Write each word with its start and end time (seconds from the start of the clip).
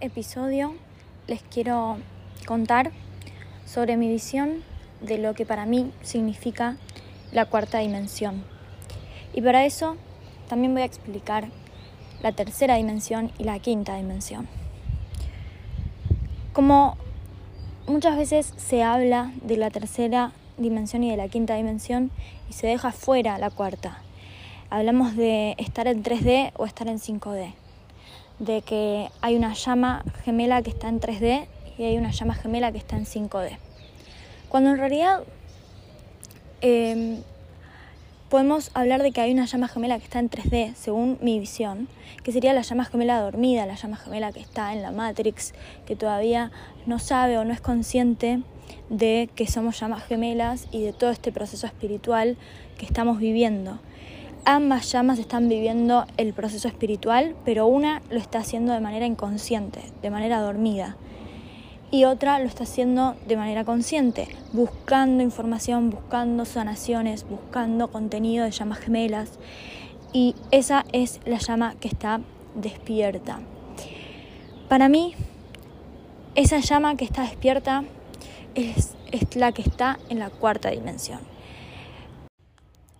episodio 0.00 0.74
les 1.26 1.42
quiero 1.42 1.98
contar 2.46 2.92
sobre 3.66 3.96
mi 3.96 4.08
visión 4.08 4.62
de 5.00 5.18
lo 5.18 5.34
que 5.34 5.44
para 5.44 5.66
mí 5.66 5.92
significa 6.02 6.76
la 7.32 7.46
cuarta 7.46 7.78
dimensión. 7.78 8.44
Y 9.34 9.42
para 9.42 9.64
eso 9.64 9.96
también 10.48 10.72
voy 10.72 10.82
a 10.82 10.86
explicar 10.86 11.48
la 12.22 12.32
tercera 12.32 12.76
dimensión 12.76 13.30
y 13.38 13.44
la 13.44 13.58
quinta 13.58 13.96
dimensión. 13.96 14.48
Como 16.52 16.96
muchas 17.86 18.16
veces 18.16 18.54
se 18.56 18.82
habla 18.82 19.32
de 19.42 19.56
la 19.56 19.70
tercera 19.70 20.32
dimensión 20.56 21.04
y 21.04 21.10
de 21.10 21.16
la 21.16 21.28
quinta 21.28 21.54
dimensión 21.54 22.10
y 22.48 22.52
se 22.54 22.66
deja 22.66 22.92
fuera 22.92 23.38
la 23.38 23.50
cuarta. 23.50 24.02
Hablamos 24.70 25.16
de 25.16 25.54
estar 25.58 25.86
en 25.86 26.02
3D 26.02 26.52
o 26.56 26.66
estar 26.66 26.88
en 26.88 26.98
5D. 26.98 27.54
De 28.38 28.62
que 28.62 29.08
hay 29.20 29.36
una 29.36 29.54
llama 29.54 30.04
gemela 30.24 30.62
que 30.62 30.70
está 30.70 30.88
en 30.88 31.00
3D 31.00 31.46
y 31.78 31.84
hay 31.84 31.96
una 31.96 32.10
llama 32.10 32.34
gemela 32.34 32.72
que 32.72 32.78
está 32.78 32.96
en 32.96 33.04
5D. 33.04 33.58
Cuando 34.48 34.70
en 34.70 34.78
realidad 34.78 35.22
em, 36.60 37.22
podemos 38.28 38.70
hablar 38.74 39.02
de 39.02 39.12
que 39.12 39.20
hay 39.20 39.32
una 39.32 39.46
llama 39.46 39.68
gemela 39.68 39.98
que 39.98 40.04
está 40.04 40.18
en 40.18 40.30
3D, 40.30 40.74
según 40.74 41.18
mi 41.20 41.38
visión, 41.38 41.88
que 42.22 42.32
sería 42.32 42.52
la 42.52 42.62
llama 42.62 42.84
gemela 42.84 43.20
dormida, 43.20 43.66
la 43.66 43.74
llama 43.74 43.96
gemela 43.96 44.32
que 44.32 44.40
está 44.40 44.72
en 44.72 44.82
la 44.82 44.92
Matrix, 44.92 45.54
que 45.86 45.96
todavía 45.96 46.50
no 46.86 46.98
sabe 46.98 47.38
o 47.38 47.44
no 47.44 47.52
es 47.52 47.60
consciente 47.60 48.42
de 48.90 49.28
que 49.34 49.46
somos 49.46 49.80
llamas 49.80 50.04
gemelas 50.04 50.68
y 50.70 50.82
de 50.82 50.92
todo 50.92 51.10
este 51.10 51.32
proceso 51.32 51.66
espiritual 51.66 52.36
que 52.76 52.86
estamos 52.86 53.18
viviendo. 53.18 53.78
Ambas 54.44 54.90
llamas 54.90 55.18
están 55.18 55.48
viviendo 55.48 56.06
el 56.16 56.32
proceso 56.32 56.68
espiritual, 56.68 57.34
pero 57.44 57.66
una 57.66 58.02
lo 58.10 58.18
está 58.18 58.38
haciendo 58.38 58.72
de 58.72 58.80
manera 58.80 59.06
inconsciente, 59.06 59.80
de 60.02 60.10
manera 60.10 60.40
dormida 60.40 60.96
y 61.90 62.04
otra 62.04 62.38
lo 62.38 62.46
está 62.46 62.64
haciendo 62.64 63.16
de 63.26 63.36
manera 63.36 63.64
consciente, 63.64 64.28
buscando 64.52 65.22
información, 65.22 65.90
buscando 65.90 66.44
sanaciones, 66.44 67.26
buscando 67.28 67.88
contenido 67.88 68.44
de 68.44 68.50
llamas 68.50 68.78
gemelas. 68.78 69.38
Y 70.12 70.34
esa 70.50 70.84
es 70.92 71.20
la 71.24 71.38
llama 71.38 71.74
que 71.80 71.88
está 71.88 72.20
despierta. 72.54 73.40
Para 74.68 74.88
mí, 74.88 75.14
esa 76.34 76.58
llama 76.58 76.96
que 76.96 77.04
está 77.04 77.22
despierta 77.22 77.84
es, 78.54 78.94
es 79.10 79.36
la 79.36 79.52
que 79.52 79.62
está 79.62 79.98
en 80.10 80.18
la 80.18 80.28
cuarta 80.28 80.70
dimensión. 80.70 81.20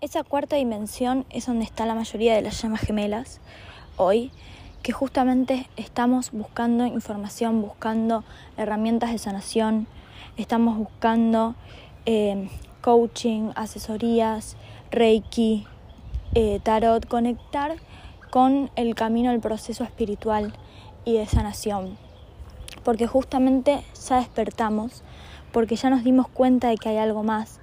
Esa 0.00 0.22
cuarta 0.22 0.54
dimensión 0.54 1.27
es 1.28 1.46
donde 1.46 1.64
está 1.64 1.84
la 1.84 1.96
mayoría 1.96 2.36
de 2.36 2.42
las 2.42 2.62
llamas 2.62 2.82
gemelas 2.82 3.41
hoy 3.96 4.30
que 4.80 4.92
justamente 4.92 5.66
estamos 5.77 6.30
buscando 6.30 6.86
información, 6.86 7.60
buscando 7.60 8.22
herramientas 8.56 9.10
de 9.10 9.19
sanación, 9.19 9.88
estamos 10.36 10.78
buscando 10.78 11.56
eh, 12.06 12.48
coaching, 12.80 13.50
asesorías, 13.56 14.56
reiki, 14.92 15.66
eh, 16.32 16.60
tarot, 16.62 17.04
conectar 17.08 17.74
con 18.30 18.70
el 18.76 18.94
camino 18.94 19.32
del 19.32 19.41
proceso 19.41 19.82
espiritual 19.82 20.54
y 21.04 21.14
de 21.14 21.26
sanación. 21.26 21.98
Porque 22.84 23.08
justamente 23.08 23.82
ya 24.08 24.19
despertamos, 24.19 25.02
porque 25.52 25.74
ya 25.74 25.91
nos 25.91 26.04
dimos 26.04 26.28
cuenta 26.28 26.69
de 26.69 26.76
que 26.76 26.91
hay 26.91 26.98
algo 26.98 27.24
más, 27.24 27.58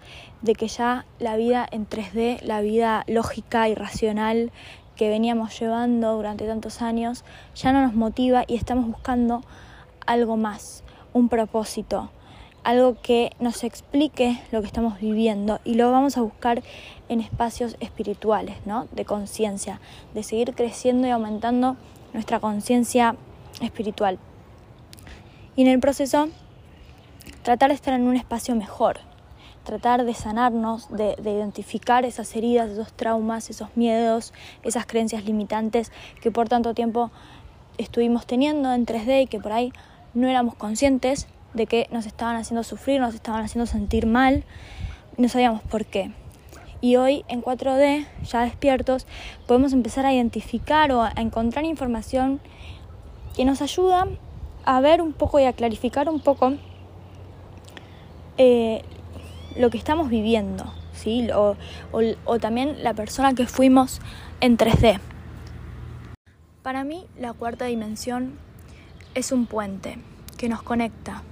de 0.45 0.53
que 0.53 0.67
ya 0.67 1.05
la 1.19 1.35
vida 1.35 1.67
en 1.69 1.89
3D, 1.89 2.41
la 2.41 2.61
vida 2.61 3.03
lógica 3.07 3.67
y 3.67 3.75
racional 3.75 4.51
que 4.95 5.09
veníamos 5.09 5.59
llevando 5.59 6.15
durante 6.15 6.45
tantos 6.45 6.81
años 6.81 7.25
ya 7.55 7.73
no 7.73 7.81
nos 7.81 7.95
motiva 7.95 8.45
y 8.47 8.55
estamos 8.55 8.85
buscando 8.85 9.41
algo 10.05 10.38
más, 10.38 10.84
un 11.13 11.29
propósito, 11.29 12.11
algo 12.63 12.95
que 13.01 13.31
nos 13.39 13.63
explique 13.63 14.39
lo 14.51 14.61
que 14.61 14.67
estamos 14.67 15.00
viviendo 15.00 15.59
y 15.66 15.73
lo 15.73 15.91
vamos 15.91 16.16
a 16.16 16.22
buscar 16.22 16.61
en 17.09 17.22
espacios 17.22 17.75
espirituales, 17.79 18.55
¿no? 18.66 18.88
De 18.91 19.03
conciencia, 19.03 19.81
de 20.13 20.22
seguir 20.22 20.53
creciendo 20.53 21.07
y 21.07 21.09
aumentando 21.09 21.75
nuestra 22.13 22.39
conciencia 22.39 23.16
espiritual. 23.61 24.19
Y 25.55 25.63
en 25.63 25.69
el 25.69 25.79
proceso 25.79 26.29
tratar 27.41 27.69
de 27.69 27.75
estar 27.75 27.95
en 27.95 28.07
un 28.07 28.16
espacio 28.16 28.55
mejor, 28.55 29.00
tratar 29.66 30.06
de 30.06 30.14
sanarnos, 30.14 30.88
de, 30.90 31.16
identificar 31.22 32.06
esas 32.06 32.34
heridas, 32.36 32.70
esos 32.70 32.94
traumas, 32.94 33.50
esos 33.50 33.68
miedos, 33.76 34.34
esas 34.64 34.86
creencias 34.86 35.26
limitantes 35.26 35.92
que 36.22 36.31
por 36.31 36.48
tanto 36.48 36.74
tiempo 36.74 37.12
estuvimos 37.78 38.26
teniendo 38.26 38.74
en 38.74 38.86
3D 38.86 39.24
y 39.24 39.28
que 39.28 39.40
por 39.40 39.52
ahí 39.52 39.74
no 40.14 40.30
éramos 40.30 40.56
conscientes 40.56 41.28
de 41.53 41.68
que 41.68 41.88
nos 41.92 42.06
estaban 42.06 42.38
haciendo 42.38 42.64
sufrir, 42.64 43.02
nos 43.02 43.16
estaban 43.16 43.44
haciendo 43.44 43.66
sentir 43.66 44.06
mal, 44.06 44.46
no 45.18 45.28
sabíamos 45.28 45.62
por 45.64 45.86
qué. 45.86 46.12
Y 46.80 46.97
hoy 46.97 47.26
en 47.28 47.42
4D, 47.42 48.06
ya 48.24 48.42
despiertos, 48.42 49.08
podemos 49.47 49.74
empezar 49.74 50.06
a 50.06 50.14
identificar 50.14 50.92
o 50.92 51.02
a 51.02 51.12
encontrar 51.18 51.66
información 51.66 52.40
que 53.36 53.44
nos 53.44 53.62
ayuda 53.62 54.08
a 54.66 54.80
ver 54.82 55.02
un 55.02 55.14
poco 55.14 55.40
y 55.40 55.44
a 55.44 55.53
clarificar 55.53 56.09
un 56.09 56.20
poco 56.20 56.53
eh, 58.38 58.84
lo 59.55 59.69
que 59.69 59.77
estamos 59.77 60.09
viviendo, 60.09 60.71
¿sí? 60.93 61.29
O, 61.31 61.55
o, 61.91 62.39
también 62.39 62.83
la 62.83 62.93
persona 62.93 63.33
que 63.33 63.47
fuimos 63.47 64.01
en 64.41 64.57
3D. 64.57 64.99
Para 66.61 66.83
mí, 66.83 67.05
la 67.19 67.33
cuarta 67.33 67.66
dimensión 67.66 68.33
es 69.13 69.31
un 69.31 69.45
puente 69.45 69.97
que 70.38 70.49
nos 70.49 70.61
conecta 70.61 71.23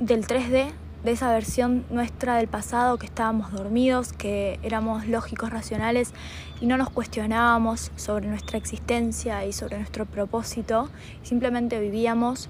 del 0.00 0.26
3D, 0.26 0.72
de 1.04 1.10
esa 1.10 1.30
versión 1.30 1.84
nuestra 1.90 2.36
del 2.36 2.48
pasado 2.48 2.96
que 2.96 3.06
estábamos 3.06 3.52
dormidos, 3.52 4.12
que 4.12 4.58
éramos 4.62 5.06
lógicos, 5.06 5.50
racionales 5.50 6.12
y 6.60 6.66
no 6.66 6.78
nos 6.78 6.88
cuestionábamos 6.88 7.90
sobre 7.96 8.26
nuestra 8.26 8.56
existencia 8.56 9.44
y 9.44 9.52
sobre 9.52 9.76
nuestro 9.76 10.06
propósito, 10.06 10.88
simplemente 11.22 11.78
vivíamos 11.78 12.48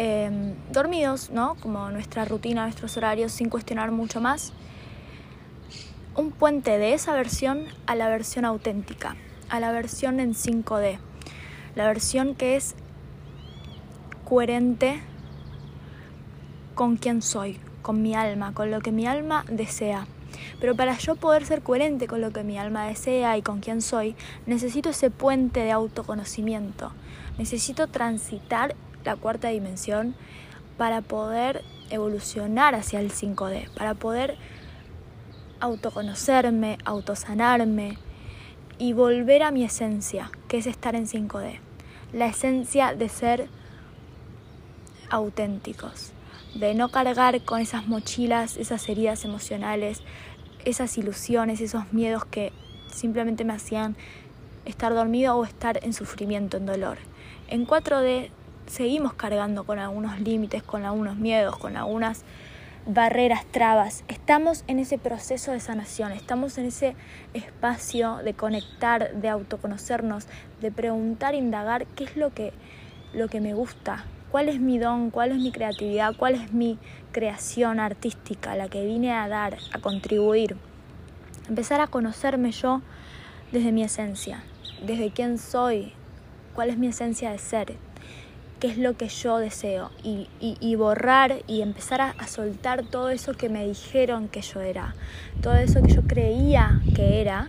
Em, 0.00 0.54
dormidos, 0.70 1.30
¿no? 1.30 1.56
Como 1.56 1.90
nuestra 1.90 2.24
rutina, 2.24 2.62
nuestros 2.62 2.96
horarios, 2.96 3.32
sin 3.32 3.48
cuestionar 3.48 3.90
mucho 3.90 4.20
más. 4.20 4.52
Un 6.14 6.30
puente 6.30 6.78
de 6.78 6.94
esa 6.94 7.14
versión 7.14 7.64
a 7.86 7.96
la 7.96 8.08
versión 8.08 8.44
auténtica, 8.44 9.16
a 9.48 9.58
la 9.58 9.72
versión 9.72 10.20
en 10.20 10.34
5D, 10.34 11.00
la 11.74 11.88
versión 11.88 12.36
que 12.36 12.54
es 12.54 12.76
coherente 14.24 15.00
con 16.76 16.96
quien 16.96 17.20
soy, 17.20 17.58
con 17.82 18.00
mi 18.00 18.14
alma, 18.14 18.54
con 18.54 18.70
lo 18.70 18.78
que 18.78 18.92
mi 18.92 19.04
alma 19.04 19.44
desea. 19.50 20.06
Pero 20.60 20.76
para 20.76 20.96
yo 20.96 21.16
poder 21.16 21.44
ser 21.44 21.60
coherente 21.62 22.06
con 22.06 22.20
lo 22.20 22.30
que 22.30 22.44
mi 22.44 22.56
alma 22.56 22.86
desea 22.86 23.36
y 23.36 23.42
con 23.42 23.58
quien 23.58 23.82
soy, 23.82 24.14
necesito 24.46 24.90
ese 24.90 25.10
puente 25.10 25.58
de 25.58 25.72
autoconocimiento. 25.72 26.92
Necesito 27.36 27.88
transitar 27.88 28.76
la 29.08 29.16
cuarta 29.16 29.48
dimensión 29.48 30.14
para 30.76 31.00
poder 31.00 31.64
evolucionar 31.88 32.74
hacia 32.74 33.00
el 33.00 33.10
5D, 33.10 33.70
para 33.70 33.94
poder 33.94 34.36
autoconocerme, 35.60 36.76
autosanarme 36.84 37.96
y 38.76 38.92
volver 38.92 39.42
a 39.42 39.50
mi 39.50 39.64
esencia, 39.64 40.30
que 40.46 40.58
es 40.58 40.66
estar 40.66 40.94
en 40.94 41.06
5D. 41.06 41.58
La 42.12 42.26
esencia 42.26 42.94
de 42.94 43.08
ser 43.08 43.48
auténticos, 45.08 46.12
de 46.54 46.74
no 46.74 46.90
cargar 46.90 47.42
con 47.46 47.60
esas 47.60 47.86
mochilas, 47.86 48.58
esas 48.58 48.86
heridas 48.90 49.24
emocionales, 49.24 50.02
esas 50.66 50.98
ilusiones, 50.98 51.62
esos 51.62 51.94
miedos 51.94 52.26
que 52.26 52.52
simplemente 52.92 53.44
me 53.44 53.54
hacían 53.54 53.96
estar 54.66 54.92
dormido 54.92 55.34
o 55.34 55.44
estar 55.44 55.82
en 55.82 55.94
sufrimiento, 55.94 56.58
en 56.58 56.66
dolor. 56.66 56.98
En 57.48 57.66
4D 57.66 58.32
seguimos 58.68 59.14
cargando 59.14 59.64
con 59.64 59.78
algunos 59.78 60.20
límites, 60.20 60.62
con 60.62 60.84
algunos 60.84 61.16
miedos, 61.16 61.56
con 61.56 61.76
algunas 61.76 62.24
barreras, 62.86 63.44
trabas. 63.50 64.04
Estamos 64.08 64.64
en 64.66 64.78
ese 64.78 64.98
proceso 64.98 65.52
de 65.52 65.60
sanación, 65.60 66.12
estamos 66.12 66.56
en 66.58 66.66
ese 66.66 66.94
espacio 67.34 68.16
de 68.24 68.34
conectar, 68.34 69.14
de 69.14 69.28
autoconocernos, 69.28 70.26
de 70.60 70.70
preguntar, 70.70 71.34
indagar 71.34 71.86
qué 71.86 72.04
es 72.04 72.16
lo 72.16 72.32
que, 72.32 72.52
lo 73.12 73.28
que 73.28 73.40
me 73.40 73.54
gusta, 73.54 74.04
cuál 74.30 74.48
es 74.48 74.60
mi 74.60 74.78
don, 74.78 75.10
cuál 75.10 75.32
es 75.32 75.38
mi 75.38 75.52
creatividad, 75.52 76.14
cuál 76.16 76.34
es 76.34 76.52
mi 76.52 76.78
creación 77.12 77.80
artística, 77.80 78.54
la 78.54 78.68
que 78.68 78.84
vine 78.84 79.12
a 79.12 79.28
dar, 79.28 79.58
a 79.72 79.78
contribuir. 79.80 80.56
Empezar 81.48 81.80
a 81.80 81.86
conocerme 81.86 82.52
yo 82.52 82.82
desde 83.52 83.72
mi 83.72 83.82
esencia, 83.82 84.42
desde 84.86 85.10
quién 85.10 85.38
soy, 85.38 85.92
cuál 86.54 86.70
es 86.70 86.78
mi 86.78 86.88
esencia 86.88 87.30
de 87.30 87.38
ser, 87.38 87.76
qué 88.58 88.68
es 88.68 88.78
lo 88.78 88.96
que 88.96 89.08
yo 89.08 89.38
deseo. 89.38 89.90
Y, 90.02 90.74
borrar 90.76 91.42
y 91.46 91.62
empezar 91.62 92.00
a, 92.00 92.26
soltar 92.26 92.84
todo 92.84 93.10
eso 93.10 93.34
que 93.34 93.48
me 93.48 93.66
dijeron 93.66 94.28
que 94.28 94.42
yo 94.42 94.60
era, 94.60 94.94
todo 95.42 95.54
eso 95.56 95.82
que 95.82 95.92
yo 95.92 96.02
creía 96.02 96.80
que 96.94 97.20
era, 97.20 97.48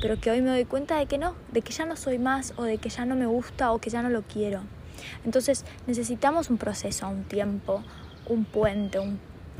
pero 0.00 0.18
que 0.18 0.30
hoy 0.30 0.40
me 0.40 0.50
doy 0.50 0.64
cuenta 0.64 0.98
de 0.98 1.06
que 1.06 1.18
no, 1.18 1.34
de 1.52 1.62
que 1.62 1.72
ya 1.72 1.84
no 1.84 1.96
soy 1.96 2.18
más 2.18 2.54
o 2.56 2.62
de 2.62 2.78
que 2.78 2.88
ya 2.88 3.04
no 3.04 3.16
me 3.16 3.26
gusta 3.26 3.72
o 3.72 3.78
que 3.78 3.90
ya 3.90 4.02
no 4.02 4.08
lo 4.08 4.22
quiero. 4.22 4.62
Entonces 5.24 5.64
necesitamos 5.86 6.50
un 6.50 6.58
proceso, 6.58 7.08
un 7.08 7.24
tiempo, 7.24 7.82
un 8.26 8.44
puente, 8.44 8.98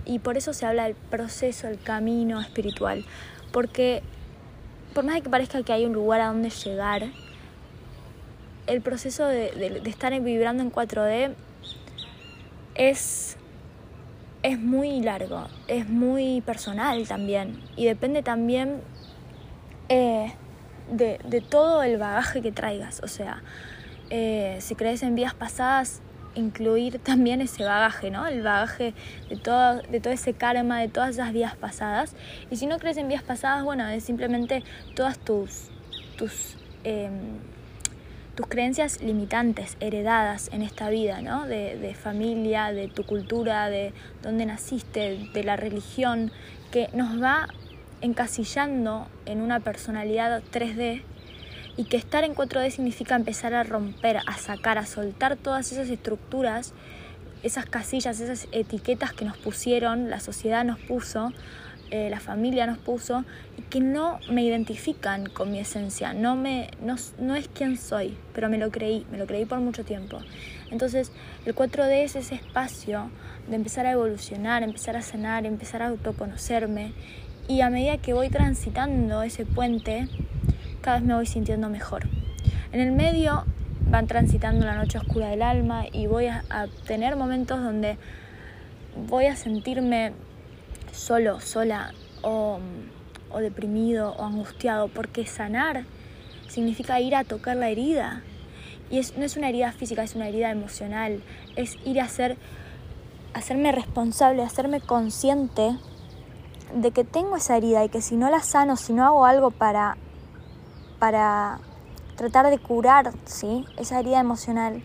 y 0.07 0.19
por 0.19 0.37
eso 0.37 0.53
se 0.53 0.67
habla 0.67 0.85
del 0.85 0.95
proceso, 0.95 1.69
el 1.69 1.79
camino 1.79 2.41
espiritual, 2.41 3.05
porque 3.53 4.03
por 4.95 5.05
más 5.05 5.15
de 5.15 5.23
que 5.23 5.31
parezca 5.31 5.63
que 5.63 5.73
hay 5.73 5.85
un 5.85 5.93
lugar 5.93 6.21
a 6.21 6.27
donde 6.27 6.51
llegar, 6.51 7.11
el 8.71 8.81
proceso 8.81 9.27
de, 9.27 9.81
de 9.83 9.91
estar 9.91 10.19
vibrando 10.21 10.63
en 10.63 10.73
4D 10.73 11.35
es 12.75 13.37
es 14.43 14.59
muy 14.59 15.01
largo, 15.03 15.49
es 15.69 15.89
muy 15.89 16.41
personal 16.41 17.07
también 17.07 17.61
y 17.77 17.85
depende 17.85 18.23
también 18.23 18.81
eh, 19.89 20.33
de, 20.91 21.45
todo 21.49 21.83
el 21.83 21.99
bagaje 21.99 22.41
que 22.43 22.53
traigas. 22.53 23.01
O 23.03 23.09
sea, 23.09 23.43
eh, 24.09 24.57
si 24.61 24.75
crees 24.75 25.03
en 25.03 25.15
vidas 25.15 25.35
pasadas, 25.35 26.01
incluir 26.35 26.99
también 27.01 27.41
ese 27.41 27.65
bagaje, 27.65 28.11
¿no? 28.11 28.27
El 28.27 28.43
bagaje 28.43 28.95
de 29.29 29.37
todo, 29.37 29.83
de 29.83 30.01
todo 30.01 30.13
ese 30.13 30.33
karma, 30.33 30.81
de 30.81 30.89
todas 30.89 31.11
esas 31.11 31.33
vidas 31.33 31.57
pasadas. 31.57 32.15
Y 32.51 32.57
si 32.57 32.67
no 32.67 32.79
crees 32.79 32.97
en 32.97 33.09
vidas 33.09 33.23
pasadas, 33.23 33.63
bueno, 33.63 33.87
es 33.89 34.05
simplemente 34.05 34.63
todas 34.95 35.19
tus, 35.19 35.71
tus 36.17 36.57
em, 36.85 37.13
tus 38.41 38.49
creencias 38.49 39.03
limitantes, 39.03 39.77
heredadas 39.81 40.49
en 40.55 40.63
esta 40.63 40.89
vida, 40.89 41.21
¿no? 41.21 41.47
De, 41.47 41.95
familia, 41.95 42.73
de 42.73 42.89
tu 42.89 43.05
cultura, 43.05 43.69
de 43.69 43.93
dónde 44.23 44.47
naciste, 44.47 45.29
de 45.35 45.45
la 45.45 45.57
religión, 45.57 46.33
que 46.71 46.89
nos 46.95 47.23
va 47.23 47.49
encasillando 48.01 49.09
en 49.27 49.43
una 49.43 49.61
personalidad 49.61 50.43
3D 50.53 51.03
y 51.77 51.85
que 51.85 51.99
estar 51.99 52.25
en 52.25 52.35
4D 52.35 52.71
significa 52.71 53.15
empezar 53.15 53.53
a 53.53 53.63
romper, 53.63 54.21
a 54.27 54.39
sacar, 54.39 54.79
a 54.79 54.87
soltar 54.87 55.37
todas 55.37 55.71
esas 55.71 55.91
estructuras, 55.91 56.73
esas 57.43 57.67
casillas, 57.67 58.21
esas 58.21 58.49
etiquetas 58.53 59.13
que 59.13 59.27
nos 59.27 59.37
pusieron, 59.37 60.09
la 60.09 60.19
sociedad 60.19 60.65
nos 60.65 60.79
puso 60.79 61.31
eh, 61.91 62.09
la 62.09 62.21
familia 62.21 62.67
nos 62.67 62.79
puso 62.79 63.25
y 63.59 63.63
que 63.63 63.81
no 63.81 64.21
me 64.31 64.45
identifican 64.45 65.27
con 65.27 65.51
mi 65.51 65.59
esencia, 65.59 66.13
no, 66.13 66.37
me, 66.37 66.71
no, 66.81 66.95
no 67.19 67.35
es 67.35 67.49
quien 67.49 67.77
soy, 67.77 68.17
pero 68.33 68.49
me 68.49 68.59
lo 68.59 68.71
creí, 68.71 69.05
me 69.11 69.19
lo 69.19 69.27
creí 69.27 69.45
por 69.45 69.59
mucho 69.59 69.85
tiempo. 69.85 70.19
Entonces 70.71 71.11
el 71.47 71.55
4D 71.55 72.05
es 72.05 72.15
ese 72.15 72.37
espacio 72.37 73.11
de 73.49 73.57
empezar 73.57 73.87
a 73.87 73.93
evolucionar, 73.93 74.63
empezar 74.63 74.97
a 74.97 75.03
sanar, 75.03 75.47
empezar 75.47 75.83
a 75.83 75.89
autoconocerme 75.89 76.93
y 77.49 77.63
a 77.63 77.71
medida 77.71 77.99
que 77.99 78.13
voy 78.13 78.29
transitando 78.29 79.23
ese 79.23 79.45
puente, 79.45 80.07
cada 80.83 80.99
vez 80.99 81.07
me 81.07 81.15
voy 81.15 81.27
sintiendo 81.27 81.69
mejor. 81.69 82.07
En 82.73 82.81
el 82.81 82.93
medio 82.93 83.45
van 83.91 84.07
transitando 84.07 84.65
la 84.65 84.77
noche 84.77 84.99
oscura 84.99 85.29
del 85.29 85.43
alma 85.43 85.87
y 85.91 86.07
voy 86.07 86.27
a 86.27 86.45
tener 86.87 87.17
momentos 87.17 87.61
donde 87.61 87.99
voy 89.09 89.27
a 89.27 89.35
sentirme 89.35 90.13
solo, 91.01 91.41
sola 91.41 91.93
o, 92.23 92.61
deprimido 93.41 94.13
o 94.13 94.25
angustiado, 94.25 94.89
porque 94.89 95.27
sanar 95.27 95.85
significa 96.49 97.01
ir 97.01 97.17
a 97.17 97.25
tocar 97.25 97.57
la 97.57 97.69
herida. 97.69 98.23
Y 98.91 98.99
es, 98.99 99.17
no 99.17 99.25
es 99.25 99.37
una 99.37 99.49
herida 99.49 99.73
física, 99.73 100.03
es 100.03 100.15
una 100.15 100.29
herida 100.29 100.51
emocional. 100.51 101.23
Es 101.57 101.79
ir 101.85 102.01
a 102.01 102.05
hacer, 102.05 102.37
hacerme 103.35 103.73
responsable, 103.73 104.43
hacerme 104.43 104.81
consciente 104.81 105.77
de 106.75 106.91
que 106.91 107.05
tengo 107.05 107.37
esa 107.37 107.57
herida 107.57 107.85
y 107.85 107.89
que 107.89 108.03
si 108.03 108.17
no 108.17 108.31
la 108.31 108.41
sano, 108.41 108.77
si 108.77 108.93
no 108.93 109.05
hago 109.05 109.25
algo 109.25 109.51
para, 109.51 109.97
para 110.99 111.61
tratar 112.17 112.51
de 112.51 112.59
curar 112.59 113.13
¿sí? 113.25 113.65
esa 113.79 113.99
herida 114.01 114.21
emocional, 114.21 114.83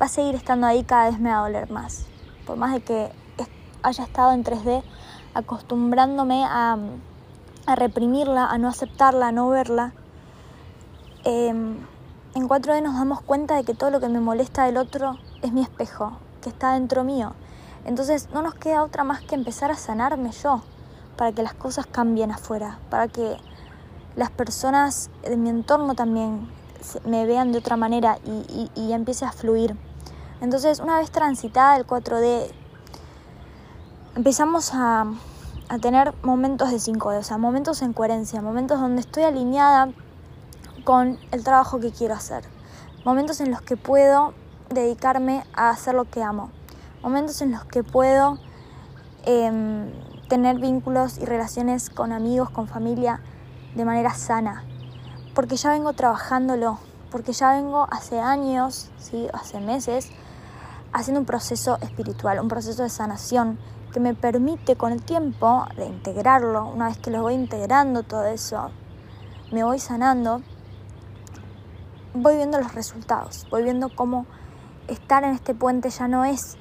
va 0.00 0.06
a 0.06 0.08
seguir 0.08 0.34
estando 0.34 0.66
ahí, 0.66 0.84
cada 0.84 1.10
vez 1.10 1.20
me 1.20 1.30
va 1.30 1.38
a 1.38 1.42
doler 1.42 1.70
más. 1.70 2.06
Por 2.46 2.56
más 2.56 2.72
de 2.72 2.80
que 2.80 3.08
haya 3.82 4.04
estado 4.04 4.32
en 4.32 4.44
3D, 4.44 4.82
acostumbrándome 5.34 6.44
a, 6.44 6.78
reprimirla, 7.76 8.46
a 8.46 8.58
no 8.58 8.68
aceptarla, 8.68 9.28
a 9.28 9.32
no 9.32 9.48
verla. 9.50 9.92
Em, 11.24 11.76
en 12.34 12.48
4D 12.48 12.82
nos 12.82 12.94
damos 12.94 13.20
cuenta 13.20 13.56
de 13.56 13.64
que 13.64 13.74
todo 13.74 13.90
lo 13.90 14.00
que 14.00 14.08
me 14.08 14.20
molesta 14.20 14.64
del 14.64 14.76
otro 14.76 15.18
es 15.42 15.52
mi 15.52 15.62
espejo, 15.62 16.12
que 16.40 16.48
está 16.48 16.72
dentro 16.72 17.04
mío. 17.04 17.32
Entonces 17.84 18.28
no 18.32 18.42
nos 18.42 18.54
queda 18.54 18.82
otra 18.82 19.04
más 19.04 19.20
que 19.20 19.34
empezar 19.34 19.70
a 19.70 19.76
sanarme 19.76 20.30
yo, 20.32 20.62
para 21.16 21.32
que 21.32 21.42
las 21.42 21.54
cosas 21.54 21.86
cambien 21.86 22.30
afuera, 22.30 22.78
para 22.90 23.08
que 23.08 23.36
las 24.16 24.30
personas 24.30 25.10
de 25.22 25.36
mi 25.36 25.48
entorno 25.48 25.94
también 25.94 26.48
me 27.04 27.26
vean 27.26 27.52
de 27.52 27.58
otra 27.58 27.76
manera 27.76 28.18
y, 28.24 28.70
y 28.74 28.92
empiece 28.92 29.24
a 29.24 29.32
fluir. 29.32 29.76
Entonces, 30.40 30.80
una 30.80 30.98
vez 30.98 31.10
transitada 31.10 31.76
el 31.76 31.86
4D, 31.86 32.52
empezamos 34.16 34.70
a, 34.74 35.06
tener 35.82 36.14
momentos 36.22 36.70
de 36.70 36.78
5D, 36.78 37.18
o 37.18 37.22
sea, 37.22 37.36
momentos 37.36 37.82
en 37.82 37.92
coherencia, 37.92 38.40
momentos 38.40 38.80
donde 38.80 39.02
estoy 39.02 39.24
alineada 39.24 39.90
con 40.84 41.18
el 41.30 41.44
trabajo 41.44 41.78
que 41.78 41.90
quiero 41.90 42.14
hacer, 42.14 42.42
momentos 43.04 43.40
en 43.42 43.50
los 43.50 43.60
que 43.60 43.76
puedo 43.76 44.32
dedicarme 44.70 45.44
a 45.52 45.68
hacer 45.68 45.94
lo 45.94 46.06
que 46.06 46.22
amo, 46.22 46.50
momentos 47.02 47.42
en 47.42 47.52
los 47.52 47.66
que 47.66 47.84
puedo 47.84 48.38
em, 49.26 49.92
tener 50.28 50.58
vínculos 50.58 51.18
y 51.18 51.26
relaciones 51.26 51.90
con 51.90 52.12
amigos, 52.12 52.48
con 52.48 52.66
familia 52.66 53.20
de 53.74 53.84
manera 53.84 54.14
sana, 54.14 54.64
porque 55.34 55.56
ya 55.56 55.70
vengo 55.70 55.92
trabajándolo, 55.92 56.78
porque 57.10 57.34
ya 57.34 57.52
vengo 57.52 57.86
hace 57.90 58.20
años, 58.20 58.90
¿sí? 58.98 59.28
hace 59.34 59.60
meses, 59.60 60.08
haciendo 60.94 61.20
un 61.20 61.26
proceso 61.26 61.76
espiritual, 61.82 62.40
un 62.40 62.48
proceso 62.48 62.82
de 62.82 62.88
sanación 62.88 63.58
que 63.92 64.00
me 64.00 64.14
permite 64.14 64.76
con 64.76 64.92
el 64.92 65.02
tiempo 65.02 65.66
de 65.76 65.86
integrarlo, 65.86 66.66
una 66.66 66.88
vez 66.88 66.98
que 66.98 67.10
lo 67.10 67.22
voy 67.22 67.34
integrando 67.34 68.02
todo 68.02 68.26
eso, 68.26 68.70
me 69.52 69.64
voy 69.64 69.78
sanando, 69.78 70.42
voy 72.14 72.36
viendo 72.36 72.58
los 72.60 72.74
resultados, 72.74 73.46
voy 73.50 73.62
viendo 73.62 73.94
cómo 73.94 74.26
estar 74.88 75.24
en 75.24 75.34
este 75.34 75.54
puente 75.54 75.90
ya 75.90 76.08
no 76.08 76.24
es 76.24 76.56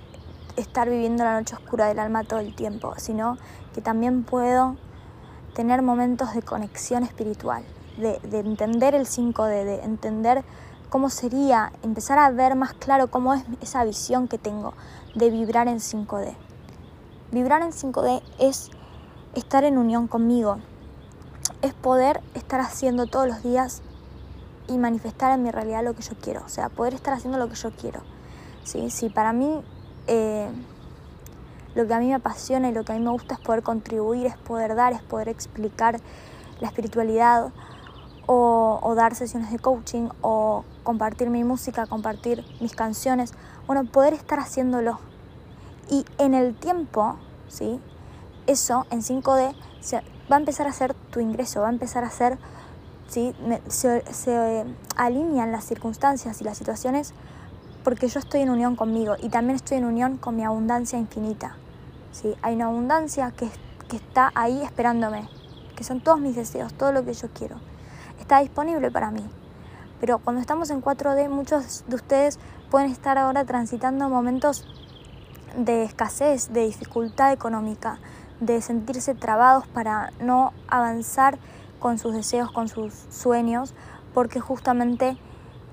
estar 0.56 0.89
viviendo 0.89 1.24
la 1.24 1.38
noche 1.38 1.56
oscura 1.56 1.88
del 1.88 2.00
alma 2.00 2.24
todo 2.24 2.39
el 2.39 2.56
tiempo, 2.56 2.94
sino 2.97 3.38
que 3.73 3.81
también 3.81 4.23
puedo 4.23 4.75
tener 5.53 5.81
momentos 5.81 6.33
de 6.33 6.41
conexión 6.41 7.04
espiritual, 7.04 7.63
de, 7.97 8.19
entender 8.40 8.94
el 8.95 9.06
5D, 9.06 9.63
de 9.63 9.83
entender 9.83 10.44
cómo 10.90 11.09
sería, 11.09 11.71
empezar 11.83 12.19
a 12.19 12.30
ver 12.31 12.56
más 12.56 12.73
claro 12.73 13.09
cómo 13.09 13.33
es 13.33 13.44
esa 13.61 13.83
visión 13.83 14.28
que 14.28 14.37
tengo 14.37 14.73
de 15.16 15.30
vibrar 15.30 15.68
en 15.68 15.78
5D. 15.78 16.35
Vibrar 17.30 17.62
en 17.62 17.72
5D 17.72 18.22
es 18.40 18.72
estar 19.36 19.66
en 19.66 19.78
unión 19.78 20.07
conmigo, 20.07 20.60
es 21.62 21.74
poder 21.74 22.22
estar 22.36 22.62
haciendo 22.62 23.06
todos 23.06 23.28
los 23.28 23.44
días 23.44 23.81
y 24.69 24.78
manifestar 24.78 25.34
en 25.34 25.44
mi 25.44 25.52
realidad 25.52 25.84
lo 25.84 25.94
que 25.94 26.04
yo 26.04 26.14
quiero, 26.22 26.42
o 26.46 26.50
sea, 26.50 26.69
poder 26.69 26.94
estar 26.94 27.14
haciendo 27.14 27.38
lo 27.38 27.50
que 27.50 27.56
yo 27.56 27.72
quiero. 27.72 28.00
Sí, 28.64 28.90
sí 28.90 29.10
para 29.10 29.34
mí 29.34 29.62
eh, 30.07 30.48
lo 31.76 31.86
que 31.86 31.94
a 31.94 32.00
mí 32.00 32.07
me 32.07 32.16
apasiona 32.16 32.69
y 32.69 32.74
lo 32.74 32.86
que 32.86 32.94
a 32.94 32.96
mí 32.96 33.02
me 33.02 33.12
gusta 33.12 33.34
es 33.34 33.42
poder 33.42 33.62
contribuir, 33.62 34.28
es 34.28 34.38
poder 34.38 34.76
dar, 34.76 34.94
es 34.94 35.02
poder 35.02 35.28
explicar 35.28 36.00
la 36.62 36.68
espiritualidad 36.68 37.52
o, 38.26 38.80
o 38.81 38.96
dar 38.96 39.16
sesiones 39.16 39.52
de 39.52 39.60
coaching 39.60 40.07
o 40.22 40.64
compartir 40.84 41.30
mi 41.30 41.44
música, 41.44 41.88
compartir 41.88 42.46
mis 42.62 42.74
canciones, 42.74 43.34
bueno, 43.68 43.84
poder 43.84 44.14
estar 44.14 44.40
haciéndolo 44.40 45.00
y 45.89 46.06
en 46.17 46.33
el 46.33 46.56
tiempo, 46.56 47.17
¿sí? 47.47 47.79
Eso 48.45 48.85
en 48.89 49.01
5D 49.01 49.56
se, 49.81 49.97
va 50.31 50.35
a 50.35 50.39
empezar 50.39 50.67
a 50.67 50.73
ser 50.73 50.94
tu 50.94 51.19
ingreso, 51.19 51.61
va 51.61 51.67
a 51.67 51.71
empezar 51.71 52.03
a 52.03 52.09
ser, 52.09 52.37
¿sí? 53.07 53.33
se, 53.67 54.03
se 54.13 54.65
alinean 54.95 55.51
las 55.51 55.65
circunstancias 55.65 56.41
y 56.41 56.44
las 56.44 56.57
situaciones 56.57 57.13
porque 57.87 58.09
yo 58.09 58.19
estoy 58.19 58.41
en 58.41 58.49
unión 58.49 58.75
conmigo 58.75 59.15
y 59.17 59.29
también 59.29 59.56
estoy 59.56 59.77
en 59.77 59.85
unión 59.85 60.17
con 60.17 60.35
mi 60.35 60.44
abundancia 60.44 60.99
infinita. 60.99 61.56
¿sí? 62.11 62.35
Hay 62.41 62.56
una 62.56 62.65
abundancia 62.65 63.31
que, 63.31 63.49
que 63.87 63.95
está 63.95 64.29
ahí 64.35 64.61
esperándome, 64.61 65.29
que 65.73 65.85
son 65.85 66.01
todos 66.01 66.19
mis 66.19 66.35
deseos, 66.35 66.73
todo 66.73 66.91
lo 66.91 67.06
que 67.06 67.13
yo 67.13 67.29
quiero. 67.29 67.56
Está 68.19 68.39
disponible 68.39 68.91
para 68.91 69.09
mí. 69.09 69.25
Pero 70.01 70.19
cuando 70.19 70.41
estamos 70.41 70.69
en 70.69 70.81
4D, 70.81 71.29
muchos 71.29 71.85
de 71.87 71.95
ustedes 71.95 72.39
pueden 72.69 72.91
estar 72.91 73.17
ahora 73.17 73.45
transitando 73.45 74.09
momentos 74.09 74.65
de 75.57 75.83
escasez, 75.83 76.54
de 76.54 76.66
dificultad 76.66 77.33
económica, 77.33 77.99
de 78.40 78.61
sentirse 78.61 79.16
trabados 79.16 79.68
para 79.68 80.11
no 80.21 80.54
avanzar 80.68 81.40
con 81.80 81.97
sus 81.97 82.14
deseos, 82.14 82.52
con 82.52 82.68
sus 82.68 82.94
sueños, 83.09 83.73
porque 84.14 84.40
justamente 84.40 85.18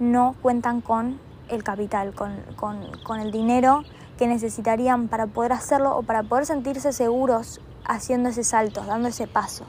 no 0.00 0.34
cuentan 0.40 0.80
con 0.80 1.20
el 1.48 1.62
capital, 1.62 2.14
con, 2.14 3.20
el 3.20 3.30
dinero 3.30 3.82
que 4.16 4.26
necesitarían 4.26 5.08
para 5.08 5.26
poder 5.26 5.52
hacerlo 5.52 5.96
o 5.96 6.02
para 6.02 6.22
poder 6.22 6.46
sentirse 6.46 6.92
seguros 6.92 7.60
haciendo 7.84 8.30
ese 8.30 8.42
salto, 8.42 8.82
dando 8.84 9.08
ese 9.08 9.26
paso. 9.26 9.66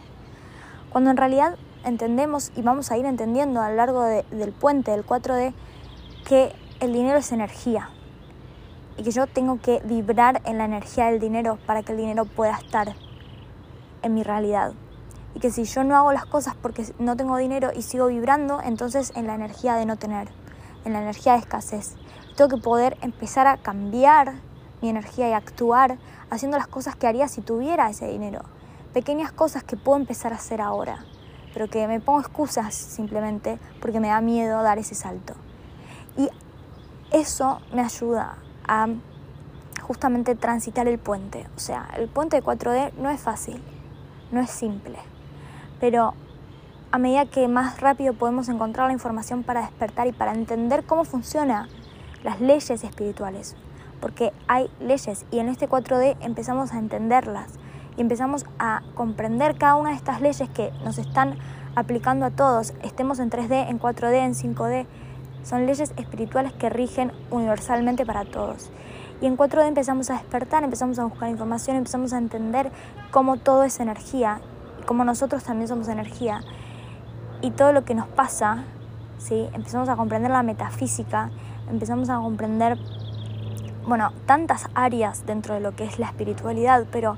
Cuando 0.89 1.09
en 1.09 1.17
realidad 1.17 1.57
entendemos 1.83 2.53
y 2.55 2.61
vamos 2.61 2.89
a 2.89 2.97
ir 2.97 3.05
entendiendo 3.05 3.61
a 3.61 3.69
lo 3.69 3.75
largo 3.75 4.03
del 4.03 4.53
puente 4.53 4.91
del 4.91 5.05
4D 5.05 5.53
que 6.25 6.53
el 6.79 6.93
dinero 6.93 7.17
es 7.17 7.33
energía 7.33 7.89
y 8.97 9.03
que 9.03 9.11
yo 9.11 9.27
tengo 9.27 9.59
que 9.59 9.81
vibrar 9.83 10.41
en 10.45 10.57
la 10.57 10.65
energía 10.65 11.07
del 11.07 11.19
dinero 11.19 11.57
para 11.65 11.83
que 11.83 11.91
el 11.91 11.97
dinero 11.97 12.25
pueda 12.25 12.57
estar 12.57 12.95
en 14.01 14.13
mi 14.13 14.23
realidad. 14.23 14.73
Y 15.33 15.39
que 15.39 15.51
si 15.51 15.65
yo 15.65 15.83
no 15.83 15.97
hago 15.97 16.13
las 16.13 16.25
cosas 16.25 16.55
porque 16.55 16.85
no 16.97 17.17
tengo 17.17 17.35
dinero 17.37 17.71
y 17.75 17.81
sigo 17.81 18.07
vibrando, 18.07 18.61
entonces 18.61 19.11
en 19.15 19.27
la 19.27 19.35
energía 19.35 19.75
de 19.75 19.85
no 19.85 19.97
tener, 19.97 20.29
en 20.85 20.93
la 20.93 21.01
energía 21.01 21.33
de 21.33 21.39
escasez. 21.39 21.95
Tengo 22.37 22.49
que 22.49 22.61
poder 22.61 22.97
empezar 23.01 23.47
a 23.47 23.57
cambiar 23.57 24.35
mi 24.81 24.89
energía 24.89 25.29
y 25.29 25.33
actuar 25.33 25.97
haciendo 26.29 26.57
las 26.57 26.67
cosas 26.67 26.95
que 26.95 27.07
haría 27.07 27.27
si 27.27 27.41
tuviera 27.41 27.89
ese 27.89 28.07
dinero. 28.07 28.43
Pequeñas 28.93 29.33
cosas 29.33 29.63
que 29.63 29.75
puedo 29.75 29.97
empezar 29.97 30.31
a 30.31 30.37
hacer 30.37 30.61
ahora, 30.61 31.05
pero 31.53 31.67
que 31.67 31.85
me 31.87 31.99
pongo 31.99 32.21
excusas 32.21 32.73
simplemente 32.73 33.59
porque 33.81 33.99
me 33.99 34.07
da 34.07 34.21
miedo 34.21 34.63
dar 34.63 34.77
ese 34.77 34.95
salto. 34.95 35.33
Y 36.17 36.29
eso 37.11 37.59
me 37.73 37.81
ayuda 37.81 38.37
justamente 39.81 40.35
transitar 40.35 40.87
el 40.87 40.97
puente. 40.97 41.47
O 41.55 41.59
sea, 41.59 41.89
el 41.97 42.07
puente 42.07 42.37
de 42.37 42.43
4D 42.43 42.93
no 42.93 43.09
es 43.09 43.21
fácil, 43.21 43.61
no 44.31 44.39
es 44.41 44.49
simple, 44.49 44.97
pero 45.79 46.13
a 46.91 46.97
medida 46.97 47.25
que 47.25 47.47
más 47.47 47.81
rápido 47.81 48.13
podemos 48.13 48.47
encontrar 48.49 48.87
la 48.87 48.93
información 48.93 49.43
para 49.43 49.61
despertar 49.61 50.07
y 50.07 50.11
para 50.11 50.33
entender 50.33 50.85
cómo 50.85 51.03
funcionan 51.03 51.67
las 52.23 52.41
leyes 52.41 52.83
espirituales, 52.83 53.55
porque 53.99 54.31
hay 54.47 54.69
leyes 54.79 55.25
y 55.29 55.39
en 55.39 55.49
este 55.49 55.67
4D 55.67 56.15
empezamos 56.21 56.73
a 56.73 56.79
entenderlas 56.79 57.51
y 57.97 58.01
empezamos 58.01 58.45
a 58.59 58.81
comprender 58.95 59.57
cada 59.57 59.75
una 59.75 59.91
de 59.91 59.95
estas 59.97 60.21
leyes 60.21 60.49
que 60.49 60.71
nos 60.83 60.97
están 60.97 61.37
aplicando 61.75 62.25
a 62.25 62.31
todos, 62.31 62.73
estemos 62.81 63.19
en 63.19 63.29
3D, 63.29 63.69
en 63.69 63.79
4D, 63.79 64.13
en 64.13 64.33
5D, 64.33 64.85
son 65.45 65.67
leyes 65.67 65.93
espirituales 65.95 66.51
que 66.53 66.69
rigen 66.69 67.11
universalmente 67.29 68.05
para 68.05 68.25
todos. 68.25 68.71
Y 69.21 69.27
en 69.27 69.37
4D 69.37 69.67
empezamos 69.67 70.09
a 70.09 70.13
despertar, 70.13 70.63
empezamos 70.63 70.99
a 70.99 71.05
buscar 71.05 71.29
información, 71.29 71.77
empezamos 71.77 72.13
a 72.13 72.17
entender 72.17 72.71
cómo 73.11 73.37
todo 73.37 73.63
es 73.63 73.79
energía, 73.79 74.41
cómo 74.85 75.05
nosotros 75.05 75.43
también 75.43 75.67
somos 75.67 75.87
energía. 75.87 76.41
Y 77.41 77.51
todo 77.51 77.71
lo 77.73 77.85
que 77.85 77.93
nos 77.93 78.07
pasa, 78.07 78.63
¿sí? 79.19 79.47
empezamos 79.53 79.87
a 79.87 79.95
comprender 79.95 80.31
la 80.31 80.41
metafísica, 80.41 81.29
empezamos 81.69 82.09
a 82.09 82.17
comprender, 82.17 82.77
bueno, 83.87 84.11
tantas 84.25 84.67
áreas 84.73 85.25
dentro 85.25 85.53
de 85.53 85.59
lo 85.59 85.75
que 85.75 85.85
es 85.85 85.99
la 85.99 86.07
espiritualidad, 86.07 86.85
pero 86.91 87.17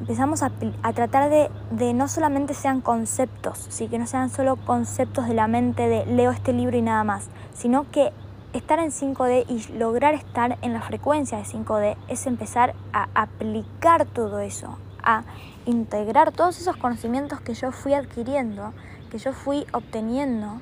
empezamos 0.00 0.42
a, 0.42 0.50
tratar 0.94 1.30
de, 1.30 1.50
de, 1.70 1.94
no 1.94 2.08
solamente 2.08 2.54
sean 2.54 2.80
conceptos, 2.80 3.66
¿sí? 3.68 3.88
que 3.88 3.98
no 3.98 4.06
sean 4.06 4.30
solo 4.30 4.56
conceptos 4.56 5.26
de 5.28 5.34
la 5.34 5.48
mente 5.48 5.88
de 5.88 6.06
leo 6.06 6.30
este 6.30 6.52
libro 6.52 6.76
y 6.76 6.82
nada 6.82 7.04
más, 7.04 7.28
sino 7.54 7.90
que 7.90 8.12
estar 8.52 8.78
en 8.78 8.90
5D 8.90 9.44
y 9.48 9.72
lograr 9.78 10.14
estar 10.14 10.58
en 10.62 10.72
la 10.72 10.80
frecuencia 10.82 11.38
de 11.38 11.44
5D 11.44 11.96
es 12.08 12.26
empezar 12.26 12.74
a 12.92 13.08
aplicar 13.14 14.06
todo 14.06 14.40
eso, 14.40 14.78
a 15.02 15.24
integrar 15.66 16.32
todos 16.32 16.58
esos 16.60 16.76
conocimientos 16.76 17.40
que 17.40 17.54
yo 17.54 17.72
fui 17.72 17.94
adquiriendo, 17.94 18.72
que 19.10 19.18
yo 19.18 19.32
fui 19.32 19.66
obteniendo. 19.72 20.60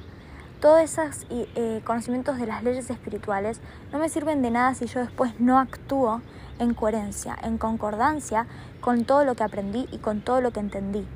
Todos 0.65 0.81
esos 0.81 1.27
eh, 1.29 1.83
conocimientos 1.85 2.39
de 2.39 2.47
las 2.47 2.63
leyes 2.63 2.89
espirituales 2.89 3.61
no 3.93 3.99
me 3.99 4.09
sirven 4.09 4.41
de 4.41 4.51
nada 4.51 4.73
si 4.73 4.87
yo 4.87 5.01
después 5.01 5.39
no 5.39 5.59
actúo 5.59 6.23
en 6.59 6.73
coherencia, 6.73 7.37
en 7.43 7.59
concordancia 7.59 8.47
con 8.81 9.05
todo 9.05 9.27
lo 9.27 9.35
que 9.35 9.43
aprendí 9.43 9.87
y 9.93 9.99
con 9.99 10.23
todo 10.23 10.41
lo 10.41 10.53
que 10.53 10.61
entendí. 10.61 11.07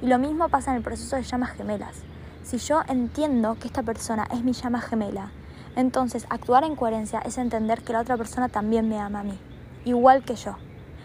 Y 0.00 0.06
lo 0.06 0.18
mismo 0.18 0.48
pasa 0.48 0.70
en 0.70 0.78
el 0.78 0.82
proceso 0.82 1.16
de 1.16 1.22
llamas 1.22 1.50
gemelas. 1.50 1.96
Si 2.44 2.56
yo 2.56 2.80
entiendo 2.88 3.58
que 3.60 3.66
esta 3.66 3.82
persona 3.82 4.26
es 4.32 4.42
mi 4.42 4.54
llama 4.54 4.80
gemela, 4.80 5.32
entonces 5.76 6.24
actuar 6.30 6.64
en 6.64 6.74
coherencia 6.74 7.18
es 7.26 7.36
entender 7.36 7.82
que 7.82 7.92
la 7.92 8.00
otra 8.00 8.16
persona 8.16 8.48
también 8.48 8.88
me 8.88 8.98
ama 8.98 9.20
a 9.20 9.24
mí, 9.24 9.38
igual 9.84 10.24
que 10.24 10.34
yo. 10.34 10.56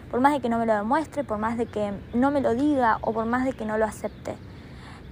Por 0.09 0.21
más 0.21 0.31
de 0.31 0.39
que 0.39 0.47
no 0.47 0.57
me 0.57 0.65
lo 0.65 0.73
demuestre, 0.73 1.25
por 1.25 1.37
más 1.37 1.57
de 1.57 1.65
que 1.65 1.91
no 2.13 2.31
me 2.31 2.39
lo 2.39 2.55
diga 2.55 2.97
o 3.01 3.11
por 3.11 3.25
más 3.25 3.43
de 3.43 3.51
que 3.51 3.65
no 3.65 3.77
lo 3.77 3.83
acepte. 3.83 4.37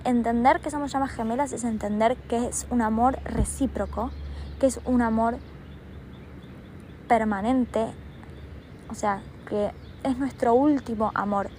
Entender 0.03 0.59
que 0.61 0.71
somos 0.71 0.91
llamas 0.91 1.11
gemelas 1.11 1.51
es 1.51 1.63
entender 1.63 2.15
que 2.15 2.47
es 2.47 2.67
un 2.69 2.81
amor 2.81 3.19
recíproco, 3.23 4.11
que 4.59 4.67
es 4.67 4.79
un 4.85 5.01
amor 5.01 5.37
permanente, 7.07 7.87
o 8.89 8.95
sea, 8.95 9.21
que 9.47 9.71
es 10.03 10.17
nuestro 10.17 10.53
último 10.53 11.11
amor, 11.13 11.49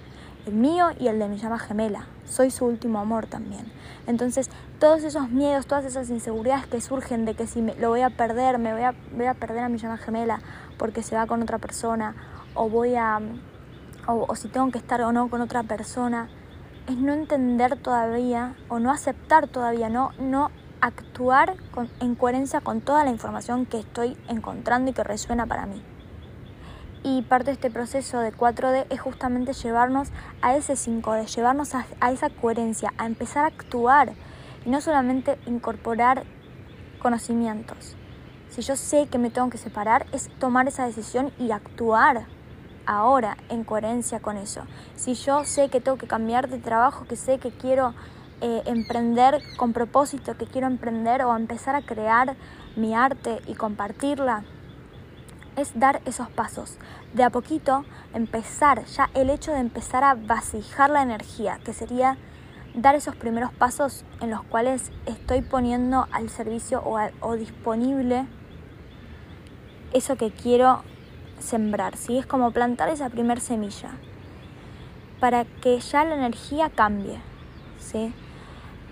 el 0.47 0.55
mío 0.55 0.89
y 0.99 1.09
el 1.09 1.19
de 1.19 1.29
mi 1.29 1.37
llama 1.37 1.59
gemela. 1.59 2.07
Soy 2.25 2.51
su 2.51 2.67
último 2.67 2.99
amor 2.99 3.27
también. 3.27 3.71
Entonces, 4.07 4.51
todos 4.79 5.03
esos 5.03 5.31
miedos, 5.31 5.67
todas 5.67 5.85
esas 5.85 6.09
inseguridades 6.11 6.67
que 6.67 6.81
surgen 6.81 7.25
de 7.25 7.35
que 7.35 7.47
si 7.47 7.63
me, 7.63 7.75
lo 7.77 7.89
voy 7.89 8.03
a 8.03 8.11
perder, 8.11 8.59
me 8.59 8.73
voy 8.73 8.83
a, 8.83 8.95
voy 9.15 9.27
a 9.27 9.35
perder 9.35 9.65
a 9.65 9.69
mi 9.69 9.79
llama 9.79 9.97
gemela 9.97 10.41
porque 10.79 11.03
se 11.03 11.17
va 11.17 11.27
con 11.27 11.43
otra 11.43 11.59
persona, 11.59 12.15
o 12.55 12.69
voy 12.69 12.95
a. 12.95 13.21
O, 14.07 14.35
si 14.37 14.49
tengo 14.49 14.71
que 14.71 14.79
estar 14.79 15.03
o 15.03 15.13
no 15.13 15.29
con 15.29 15.43
otra 15.43 15.63
persona, 15.65 16.31
es 16.89 16.97
no 16.97 17.13
entender 17.13 17.77
todavía 17.77 18.55
o 18.69 18.79
no 18.79 18.91
aceptar 18.91 19.47
todavía, 19.47 19.91
no, 19.91 20.13
no 20.19 20.51
actuar 20.81 21.55
en 22.01 22.15
coherencia 22.15 22.63
con 22.63 22.81
toda 22.81 23.05
la 23.05 23.11
información 23.11 23.67
que 23.67 23.79
estoy 23.79 24.17
encontrando 24.29 24.91
y 24.91 24.95
que 24.95 25.05
resuena 25.05 25.47
para 25.47 25.67
mí. 25.67 25.83
Y 27.05 27.23
parte 27.23 27.47
de 27.47 27.53
este 27.53 27.71
proceso 27.71 28.21
de 28.21 28.33
4D 28.33 28.87
es 28.89 29.01
justamente 29.01 29.53
llevarnos 29.53 30.09
a 30.41 30.57
ese 30.57 30.75
5D, 30.75 31.27
llevarnos 31.27 31.75
a, 31.75 31.85
esa 32.11 32.31
coherencia, 32.31 32.93
a 32.97 33.07
empezar 33.07 33.45
a 33.45 33.49
actuar 33.49 34.15
y 34.65 34.71
no 34.71 34.81
solamente 34.81 35.39
incorporar 35.47 36.25
conocimientos. 37.01 37.97
Si 38.49 38.63
yo 38.63 38.77
sé 38.77 39.09
que 39.09 39.19
me 39.19 39.31
tengo 39.31 39.51
que 39.51 39.59
separar, 39.59 40.07
es 40.13 40.31
tomar 40.39 40.67
esa 40.67 40.87
decisión 40.87 41.33
y 41.39 41.51
actuar 41.51 42.27
ahora 42.89 43.37
en 43.51 43.65
coherencia 43.65 44.21
con 44.21 44.37
eso. 44.37 44.63
Si 44.97 45.15
yo 45.15 45.45
sé 45.45 45.69
que 45.69 45.81
tengo 45.81 45.99
que 45.99 46.09
cambiar 46.09 46.49
de 46.49 46.59
trabajo, 46.59 47.05
que 47.05 47.17
sé 47.17 47.39
que 47.39 47.51
quiero 47.51 47.95
eh, 48.41 48.63
emprender 48.65 49.43
con 49.57 49.73
propósito, 49.73 50.37
que 50.37 50.47
quiero 50.47 50.67
emprender 50.67 51.23
o 51.23 51.37
empezar 51.37 51.77
a 51.77 51.83
crear 51.83 52.35
mi 52.77 52.95
arte 52.95 53.41
y 53.47 53.55
compartirla, 53.55 54.45
es 55.57 55.79
dar 55.79 56.01
esos 56.07 56.31
pasos. 56.31 56.79
De 57.13 57.25
a 57.25 57.31
poquito 57.31 57.85
empezar, 58.15 58.85
ya 58.87 59.11
el 59.15 59.29
hecho 59.29 59.53
de 59.53 59.59
empezar 59.59 60.03
a 60.03 60.15
vasijar 60.15 60.89
la 60.89 61.03
energía, 61.03 61.59
que 61.65 61.75
sería 61.75 62.17
dar 62.75 62.95
esos 62.95 63.17
primeros 63.17 63.53
pasos 63.53 64.05
en 64.21 64.31
los 64.31 64.43
cuales 64.45 64.93
estoy 65.07 65.43
poniendo 65.43 66.07
al 66.13 66.31
servicio 66.31 66.83
o, 67.21 67.35
disponible 67.35 68.27
eso 69.93 70.17
que 70.17 70.31
quiero 70.31 70.83
sembrar, 71.49 71.97
¿sí? 71.97 72.19
Es 72.19 72.27
como 72.27 72.51
plantar 72.51 72.89
esa 72.91 73.09
primer 73.09 73.41
semilla 73.41 73.91
para 75.21 75.45
que 75.45 75.81
ya 75.81 76.05
la 76.05 76.15
energía 76.15 76.71
cambie, 76.71 77.19
¿sí? 77.79 78.13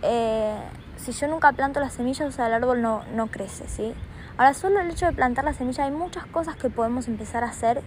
Eh, 0.03 0.57
si 0.97 1.13
yo 1.13 1.29
nunca 1.29 1.53
planto 1.53 1.81
las 1.81 1.93
semillas, 1.93 2.29
o 2.29 2.33
sea, 2.33 2.47
el 2.47 2.55
árbol 2.55 2.83
no, 2.83 3.03
no 3.15 3.29
crece, 3.29 3.69
¿sí? 3.69 3.95
Ahora, 4.37 4.55
solo 4.55 4.81
el 4.81 4.91
hecho 4.91 5.07
de 5.07 5.13
plantar 5.13 5.45
la 5.45 5.53
semilla, 5.53 5.85
hay 5.85 5.91
muchas 5.91 6.27
cosas 6.27 6.57
que 6.57 6.69
podemos 6.69 7.09
empezar 7.09 7.45
a 7.45 7.49
hacer 7.49 7.83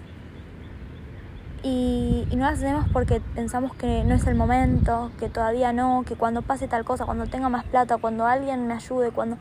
y, 1.62 2.28
no 2.32 2.46
las 2.46 2.60
hacemos 2.60 2.86
porque 2.94 3.22
pensamos 3.36 3.76
que 3.76 4.04
no 4.06 4.16
es 4.16 4.26
el 4.28 4.36
momento, 4.36 5.12
que 5.20 5.30
todavía 5.30 5.74
no, 5.74 6.04
que 6.06 6.16
cuando 6.16 6.42
pase 6.42 6.68
tal 6.68 6.86
cosa, 6.86 7.06
cuando 7.06 7.28
tenga 7.28 7.50
más 7.50 7.66
plata, 7.66 7.98
cuando 7.98 8.26
alguien 8.26 8.68
me 8.68 8.74
ayude, 8.74 9.12
cuando... 9.12 9.38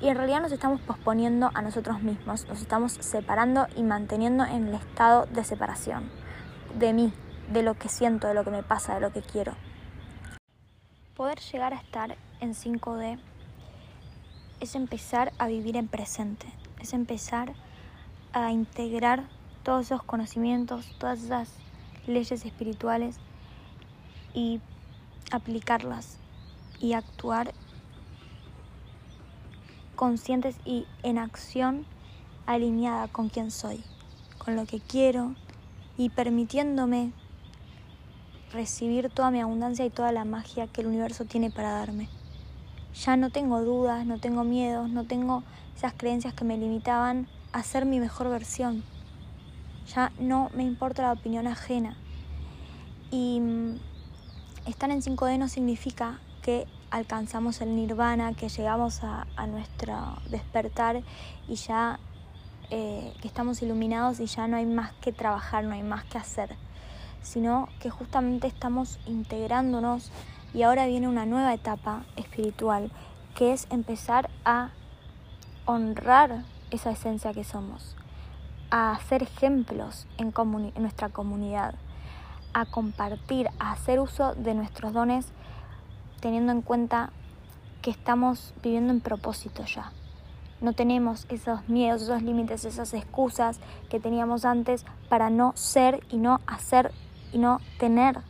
Y 0.00 0.08
en 0.08 0.16
realidad 0.16 0.40
nos 0.40 0.52
estamos 0.52 0.80
posponiendo 0.80 1.50
a 1.54 1.62
nosotros 1.62 2.02
mismos, 2.02 2.46
nos 2.46 2.60
estamos 2.60 2.92
separando 2.92 3.66
y 3.74 3.82
manteniendo 3.82 4.44
en 4.44 4.68
el 4.68 4.74
estado 4.74 5.26
de 5.26 5.42
separación 5.42 6.08
de 6.78 6.92
mí, 6.92 7.12
de 7.52 7.62
lo 7.62 7.74
que 7.74 7.88
siento, 7.88 8.28
de 8.28 8.34
lo 8.34 8.44
que 8.44 8.50
me 8.50 8.62
pasa, 8.62 8.94
de 8.94 9.00
lo 9.00 9.12
que 9.12 9.22
quiero. 9.22 9.54
Poder 11.16 11.40
llegar 11.40 11.74
a 11.74 11.78
estar 11.78 12.16
en 12.40 12.54
5D 12.54 13.18
es 14.60 14.74
empezar 14.76 15.32
a 15.38 15.48
vivir 15.48 15.76
en 15.76 15.88
presente, 15.88 16.46
es 16.80 16.92
empezar 16.92 17.54
a 18.32 18.52
integrar 18.52 19.24
todos 19.64 19.86
esos 19.86 20.04
conocimientos, 20.04 20.96
todas 20.98 21.24
esas 21.24 21.52
leyes 22.06 22.44
espirituales 22.44 23.16
y 24.32 24.60
aplicarlas 25.32 26.18
y 26.78 26.92
actuar 26.92 27.52
conscientes 29.98 30.56
y 30.64 30.86
en 31.02 31.18
acción 31.18 31.84
alineada 32.46 33.08
con 33.08 33.28
quien 33.28 33.50
soy, 33.50 33.84
con 34.38 34.56
lo 34.56 34.64
que 34.64 34.80
quiero 34.80 35.34
y 35.98 36.08
permitiéndome 36.08 37.12
recibir 38.52 39.10
toda 39.10 39.30
mi 39.30 39.40
abundancia 39.40 39.84
y 39.84 39.90
toda 39.90 40.12
la 40.12 40.24
magia 40.24 40.68
que 40.68 40.80
el 40.80 40.86
universo 40.86 41.26
tiene 41.26 41.50
para 41.50 41.72
darme 41.72 42.08
ya 42.94 43.16
no 43.16 43.30
tengo 43.30 43.62
dudas, 43.62 44.06
no 44.06 44.18
tengo 44.18 44.44
miedos, 44.44 44.90
no 44.90 45.04
tengo 45.04 45.42
esas 45.76 45.92
creencias 45.96 46.34
que 46.34 46.44
me 46.44 46.56
limitaban 46.56 47.28
a 47.52 47.62
ser 47.62 47.86
mi 47.86 48.00
mejor 48.00 48.28
versión. 48.28 48.82
Ya 49.94 50.12
no 50.18 50.50
me 50.54 50.64
importa 50.64 51.02
la 51.02 51.12
opinión 51.12 51.46
ajena. 51.46 51.96
Y 53.10 53.40
mm, 53.40 53.76
estar 54.66 54.90
en 54.90 55.00
5D 55.00 55.38
no 55.38 55.48
significa 55.48 56.18
que 56.42 56.66
alcanzamos 56.90 57.60
el 57.60 57.74
nirvana, 57.76 58.34
que 58.34 58.48
llegamos 58.48 59.02
a, 59.02 59.26
nuestro 59.46 60.16
despertar 60.30 61.02
y 61.46 61.54
ya 61.54 61.98
eh, 62.70 63.14
que 63.20 63.28
estamos 63.28 63.62
iluminados 63.62 64.20
y 64.20 64.26
ya 64.26 64.46
no 64.48 64.56
hay 64.56 64.66
más 64.66 64.92
que 64.94 65.12
trabajar, 65.12 65.64
no 65.64 65.74
hay 65.74 65.82
más 65.82 66.04
que 66.04 66.18
hacer, 66.18 66.56
sino 67.22 67.68
que 67.80 67.90
justamente 67.90 68.46
estamos 68.46 68.98
integrándonos 69.06 70.10
y 70.54 70.62
ahora 70.62 70.86
viene 70.86 71.08
una 71.08 71.26
nueva 71.26 71.52
etapa 71.54 72.04
espiritual, 72.16 72.90
que 73.34 73.52
es 73.52 73.66
empezar 73.70 74.30
a 74.44 74.70
honrar 75.66 76.44
esa 76.70 76.90
esencia 76.90 77.32
que 77.32 77.44
somos, 77.44 77.96
a 78.70 78.92
hacer 78.92 79.22
ejemplos 79.22 80.06
en, 80.16 80.32
en 80.74 80.82
nuestra 80.82 81.10
comunidad, 81.10 81.74
a 82.54 82.64
compartir, 82.66 83.48
a 83.58 83.72
hacer 83.72 84.00
uso 84.00 84.34
de 84.34 84.54
nuestros 84.54 84.92
dones 84.92 85.32
teniendo 86.20 86.52
en 86.52 86.62
cuenta 86.62 87.10
que 87.82 87.90
estamos 87.90 88.54
viviendo 88.62 88.92
en 88.92 89.00
propósito 89.00 89.64
ya. 89.64 89.92
No 90.60 90.72
tenemos 90.72 91.26
esos 91.28 91.68
miedos, 91.68 92.02
esos 92.02 92.22
límites, 92.22 92.64
esas 92.64 92.92
excusas 92.92 93.60
que 93.88 94.00
teníamos 94.00 94.44
antes 94.44 94.84
para 95.08 95.30
no 95.30 95.52
ser 95.54 96.04
y 96.10 96.16
no 96.16 96.40
hacer 96.46 96.92
y 97.32 97.38
no 97.38 97.60
tener 97.78 98.20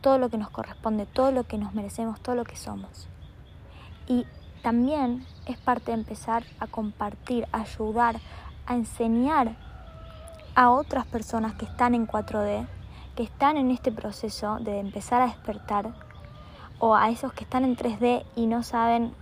todo 0.00 0.18
lo 0.18 0.28
que 0.28 0.38
nos 0.38 0.50
corresponde, 0.50 1.06
todo 1.06 1.30
lo 1.30 1.44
que 1.44 1.58
nos 1.58 1.74
merecemos, 1.74 2.20
todo 2.20 2.34
lo 2.34 2.44
que 2.44 2.56
somos. 2.56 3.08
Y 4.08 4.26
también 4.62 5.24
es 5.46 5.56
parte 5.58 5.92
de 5.92 5.98
empezar 5.98 6.44
a 6.58 6.66
compartir, 6.66 7.46
a 7.52 7.60
ayudar, 7.60 8.20
a 8.66 8.74
enseñar 8.74 9.56
a 10.54 10.70
otras 10.70 11.06
personas 11.06 11.54
que 11.54 11.64
están 11.64 11.94
en 11.94 12.06
4D, 12.06 12.66
que 13.16 13.22
están 13.22 13.56
en 13.56 13.70
este 13.70 13.92
proceso 13.92 14.58
de 14.60 14.80
empezar 14.80 15.22
a 15.22 15.26
despertar, 15.26 15.94
o 16.84 16.96
a 16.96 17.10
esos 17.10 17.32
que 17.32 17.44
están 17.44 17.62
en 17.62 17.76
3D 17.76 18.24
y 18.34 18.48
no 18.48 18.64
saben 18.64 19.14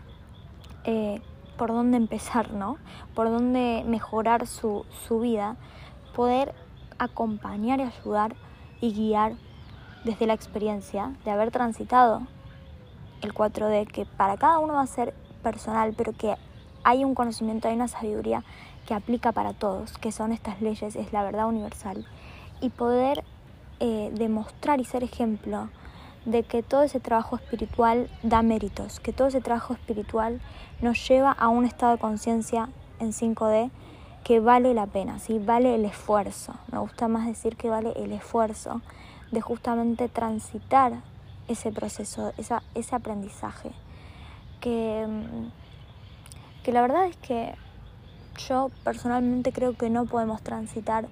eh, 0.85 1.21
por 1.59 1.69
dónde 1.69 1.99
empezar, 1.99 2.53
¿no? 2.53 2.79
Por 3.15 3.29
dónde 3.29 3.85
mejorar 3.87 4.47
su, 4.47 4.87
su 5.07 5.21
vida, 5.21 5.57
poder 6.17 6.55
acompañar 6.99 7.81
y 7.81 7.83
ayudar 7.83 8.35
y 8.81 8.95
guiar 8.95 9.35
desde 10.05 10.27
la 10.27 10.33
experiencia 10.33 11.13
de 11.27 11.33
haber 11.33 11.51
transitado 11.51 12.23
el 13.21 13.35
4D, 13.35 13.87
que 13.89 14.07
para 14.07 14.39
cada 14.39 14.59
uno 14.59 14.73
va 14.77 14.81
a 14.81 14.87
ser 14.87 15.13
personal, 15.43 15.93
pero 15.95 16.15
que 16.15 16.37
hay 16.83 17.05
un 17.05 17.15
conocimiento, 17.15 17.69
hay 17.69 17.75
una 17.75 17.89
sabiduría 17.89 18.43
que 18.87 18.95
aplica 18.95 19.33
para 19.33 19.53
todos, 19.53 19.99
que 19.99 20.13
son 20.13 20.33
estas 20.33 20.63
leyes, 20.63 20.97
es 20.97 21.13
la 21.13 21.23
verdad 21.23 21.47
universal, 21.47 22.07
y 22.63 22.71
poder 22.71 23.23
eh, 23.81 24.11
demostrar 24.15 24.81
y 24.81 24.87
ser 24.87 25.05
ejemplo 25.05 25.69
de 26.25 26.43
que 26.43 26.63
todo 26.63 26.83
ese 26.83 27.01
trabajo 27.01 27.37
espiritual 27.37 28.11
da 28.23 28.43
méritos, 28.43 29.01
que 29.01 29.13
todo 29.13 29.29
ese 29.29 29.41
trabajo 29.41 29.73
espiritual 29.73 30.41
nos 30.81 31.07
lleva 31.09 31.33
a 31.33 31.49
un 31.49 31.65
estado 31.65 31.93
de 31.93 31.99
conciencia 31.99 32.69
en 32.99 33.13
5D 33.13 33.71
que 34.25 34.41
vale 34.41 34.75
la 34.75 34.87
pena, 34.87 35.19
¿sí? 35.19 35.39
vale 35.39 35.75
el 35.75 35.85
esfuerzo. 35.85 36.55
Me 36.71 36.79
gusta 36.79 37.09
más 37.09 37.27
decir 37.27 37.57
que 37.57 37.71
vale 37.71 37.93
el 37.97 38.13
esfuerzo 38.13 38.83
de 39.31 39.41
justamente 39.41 40.09
transitar 40.09 41.01
ese 41.49 41.73
proceso, 41.73 42.33
esa, 42.37 42.63
ese 42.75 42.95
aprendizaje. 42.95 43.73
Que, 44.61 45.07
mm, 45.09 46.63
que 46.63 46.73
la 46.73 46.83
verdad 46.83 47.07
es 47.07 47.17
que 47.17 47.55
yo 48.49 48.71
personalmente 48.85 49.53
creo 49.53 49.77
que 49.77 49.89
no 49.89 50.05
podemos 50.05 50.43
transitar 50.43 51.09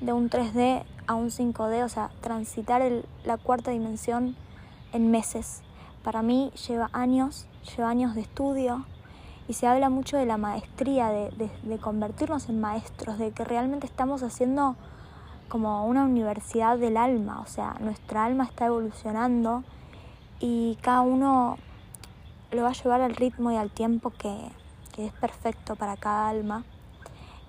de 0.00 0.12
un 0.12 0.30
3D 0.30 0.84
a 1.06 1.14
un 1.14 1.30
5D, 1.30 1.84
o 1.84 1.88
sea, 1.88 2.10
transitar 2.20 2.82
la 3.24 3.36
cuarta 3.36 3.70
dimensión 3.70 4.36
en 4.92 5.10
meses. 5.10 5.62
Para 6.02 6.22
mí 6.22 6.52
lleva 6.68 6.90
años, 6.92 7.46
lleva 7.76 7.90
años 7.90 8.14
de 8.14 8.20
estudio 8.22 8.84
y 9.48 9.54
se 9.54 9.66
habla 9.66 9.90
mucho 9.90 10.16
de 10.16 10.26
la 10.26 10.36
maestría, 10.36 11.08
de, 11.08 11.50
de, 11.62 11.78
convertirnos 11.78 12.48
en 12.48 12.60
maestros, 12.60 13.18
de 13.18 13.30
que 13.32 13.44
realmente 13.44 13.86
estamos 13.86 14.22
haciendo 14.22 14.76
como 15.48 15.86
una 15.86 16.04
universidad 16.04 16.78
del 16.78 16.96
alma, 16.96 17.40
o 17.40 17.46
sea, 17.46 17.76
nuestra 17.80 18.24
alma 18.24 18.44
está 18.44 18.66
evolucionando 18.66 19.62
y 20.40 20.76
cada 20.82 21.02
uno 21.02 21.56
lo 22.50 22.62
va 22.62 22.70
a 22.70 22.72
llevar 22.72 23.00
al 23.00 23.14
ritmo 23.14 23.52
y 23.52 23.56
al 23.56 23.70
tiempo 23.70 24.10
que, 24.10 24.34
que 24.92 25.06
es 25.06 25.12
perfecto 25.12 25.76
para 25.76 25.96
cada 25.96 26.28
alma. 26.28 26.64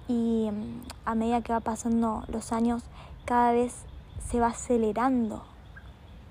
Y 0.08 0.50
mm, 0.52 0.82
a 1.06 1.15
medida 1.15 1.41
que 1.41 1.54
va 1.54 1.60
pasando 1.60 2.23
los 2.28 2.52
años, 2.52 2.84
cada 3.26 3.52
vez 3.52 3.86
se 4.30 4.39
va 4.39 4.47
acelerando 4.47 5.43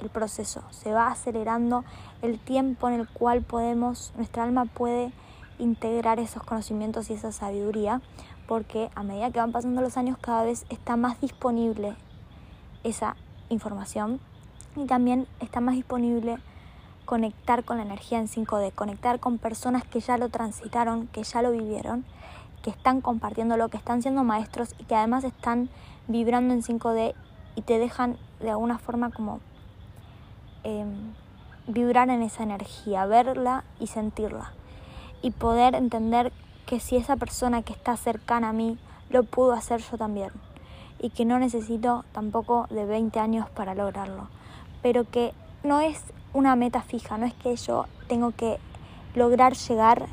el 0.01 0.09
proceso, 0.09 0.63
se 0.71 0.93
va 0.93 1.09
acelerando 1.09 1.85
el 2.23 2.39
tiempo 2.39 2.89
en 2.89 3.01
el 3.01 3.09
cual 3.09 3.43
podemos, 3.43 4.13
nuestra 4.17 4.45
alma 4.45 4.65
puede 4.65 5.13
integrar 5.59 6.19
esos 6.19 6.43
conocimientos 6.43 7.11
y 7.11 7.15
esa 7.15 7.33
sabiduría, 7.33 8.01
porque 8.47 8.91
a 8.95 9.03
medida 9.03 9.31
que 9.31 9.41
van 9.41 9.53
pasando 9.53 9.81
los 9.81 9.97
años 9.97 10.19
cada 10.21 10.45
vez 10.45 10.67
está 10.69 10.97
más 10.97 11.21
disponible 11.21 11.97
esa 12.85 13.17
información 13.49 14.21
y 14.77 14.87
también 14.87 15.27
está 15.41 15.61
más 15.61 15.75
disponible 15.75 16.39
conectar 17.05 17.65
con 17.65 17.79
la 17.79 17.85
energía 17.85 18.19
en 18.19 18.29
5D, 18.29 18.73
conectar 18.73 19.21
con 19.21 19.39
personas 19.39 19.85
que 19.85 20.01
ya 20.01 20.19
lo 20.19 20.29
transitaron, 20.29 21.07
que 21.09 21.23
ya 21.23 21.41
lo 21.41 21.53
vivieron, 21.53 22.05
que 22.63 22.71
están 22.71 23.01
compartiendo 23.01 23.57
lo 23.57 23.69
que 23.69 23.77
están 23.77 24.03
siendo 24.03 24.25
maestros 24.25 24.75
y 24.79 24.85
que 24.85 24.97
además 24.97 25.25
están 25.25 25.71
vibrando 26.09 26.53
en 26.53 26.63
5D 26.63 27.15
y 27.55 27.63
te 27.63 27.79
dejan 27.79 28.17
de 28.41 28.51
alguna 28.51 28.79
forma 28.79 29.11
como 29.11 29.41
Em, 30.69 31.15
vibrar 31.69 32.11
en 32.11 32.23
esa 32.23 32.43
energía, 32.43 33.07
verla 33.07 33.63
y 33.79 33.87
sentirla. 33.87 34.53
Y 35.23 35.31
poder 35.31 35.77
entender 35.77 36.33
que 36.67 36.81
si 36.81 36.97
esa 36.97 37.15
persona 37.15 37.63
que 37.63 37.73
está 37.73 37.97
cercana 37.97 38.49
a 38.49 38.53
mí 38.53 38.77
lo 39.09 39.23
pudo 39.23 39.53
hacer 39.53 39.81
yo 39.81 39.97
también. 39.97 40.31
Y 40.99 41.11
que 41.11 41.25
no 41.25 41.39
necesito 41.39 42.05
tampoco 42.11 42.67
de 42.71 42.85
20 42.85 43.21
años 43.21 43.49
para 43.49 43.77
lograrlo. 43.77 44.27
Pero 44.83 45.09
que 45.09 45.35
no 45.63 45.79
es 45.79 46.03
una 46.33 46.57
meta 46.57 46.83
fija, 46.83 47.17
no 47.17 47.27
es 47.27 47.35
que 47.35 47.55
yo 47.55 47.87
tengo 48.09 48.33
que 48.33 48.59
lograr 49.15 49.55
llegar 49.55 50.07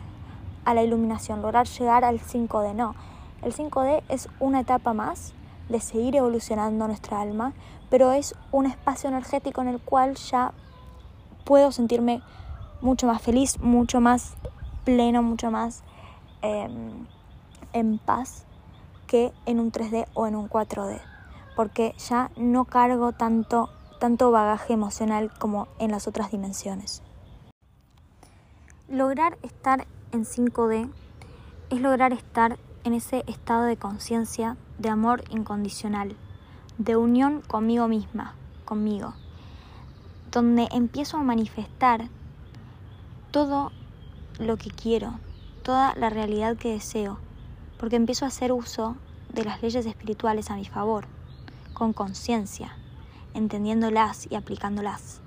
a 0.66 0.76
la 0.76 0.84
iluminación, 0.84 1.42
lograr 1.42 1.66
llegar 1.66 2.06
al 2.06 2.20
5D, 2.20 2.76
no. 2.76 2.94
El 3.42 3.56
5D 3.56 4.04
es 4.08 4.30
una 4.40 4.60
etapa 4.60 4.94
más 4.94 5.34
de 5.70 5.80
seguir 5.80 6.16
evolucionando 6.16 6.86
nuestra 6.86 7.22
alma, 7.22 7.54
pero 7.94 8.12
es 8.12 8.34
un 8.52 8.66
espacio 8.66 9.08
energético 9.08 9.62
en 9.62 9.68
el 9.68 9.80
cual 9.80 10.16
ya 10.16 10.52
puedo 11.46 11.72
sentirme 11.72 12.24
mucho 12.82 13.06
más 13.06 13.22
feliz, 13.22 13.60
mucho 13.60 14.02
más 14.02 14.34
pleno, 14.84 15.22
mucho 15.22 15.52
más 15.52 15.84
em, 16.42 17.06
en 17.72 18.00
paz 18.00 18.46
que 19.06 19.32
en 19.46 19.60
un 19.60 19.72
3D 19.72 20.08
o 20.16 20.26
en 20.26 20.36
un 20.36 20.50
4D, 20.50 21.02
porque 21.56 21.94
ya 22.00 22.32
no 22.36 22.66
cargo 22.66 23.12
tanto, 23.12 23.70
tanto 24.00 24.32
bagaje 24.32 24.74
emocional 24.74 25.32
como 25.38 25.68
en 25.78 25.92
las 25.92 26.08
otras 26.08 26.32
dimensiones. 26.32 27.04
Lograr 28.90 29.38
estar 29.44 29.86
en 30.12 30.26
5D 30.26 30.90
es 31.70 31.80
lograr 31.80 32.12
estar 32.12 32.58
en 32.86 32.96
ese 32.96 33.24
estado 33.28 33.66
de 33.66 33.78
conciencia 33.78 34.58
de 34.80 34.90
amor 34.90 35.24
incondicional, 35.30 36.18
de 36.78 36.96
unión 36.96 37.42
conmigo 37.42 37.88
misma, 37.88 38.34
conmigo, 38.66 39.14
donde 40.32 40.68
empiezo 40.72 41.18
a 41.18 41.24
manifestar 41.24 42.10
todo 43.32 43.72
lo 44.40 44.58
que 44.58 44.72
quiero, 44.72 45.20
toda 45.64 45.94
la 45.96 46.10
realidad 46.10 46.58
que 46.58 46.74
deseo, 46.74 47.20
porque 47.78 47.96
empiezo 47.96 48.26
a 48.26 48.30
hacer 48.30 48.52
uso 48.52 48.96
de 49.32 49.46
las 49.46 49.62
leyes 49.62 49.86
espirituales 49.86 50.50
a 50.50 50.56
mi 50.56 50.66
favor, 50.66 51.06
con 51.74 51.94
conciencia, 51.94 52.76
entendiéndolas 53.34 54.28
y 54.30 54.36
aplicándolas. 54.36 55.22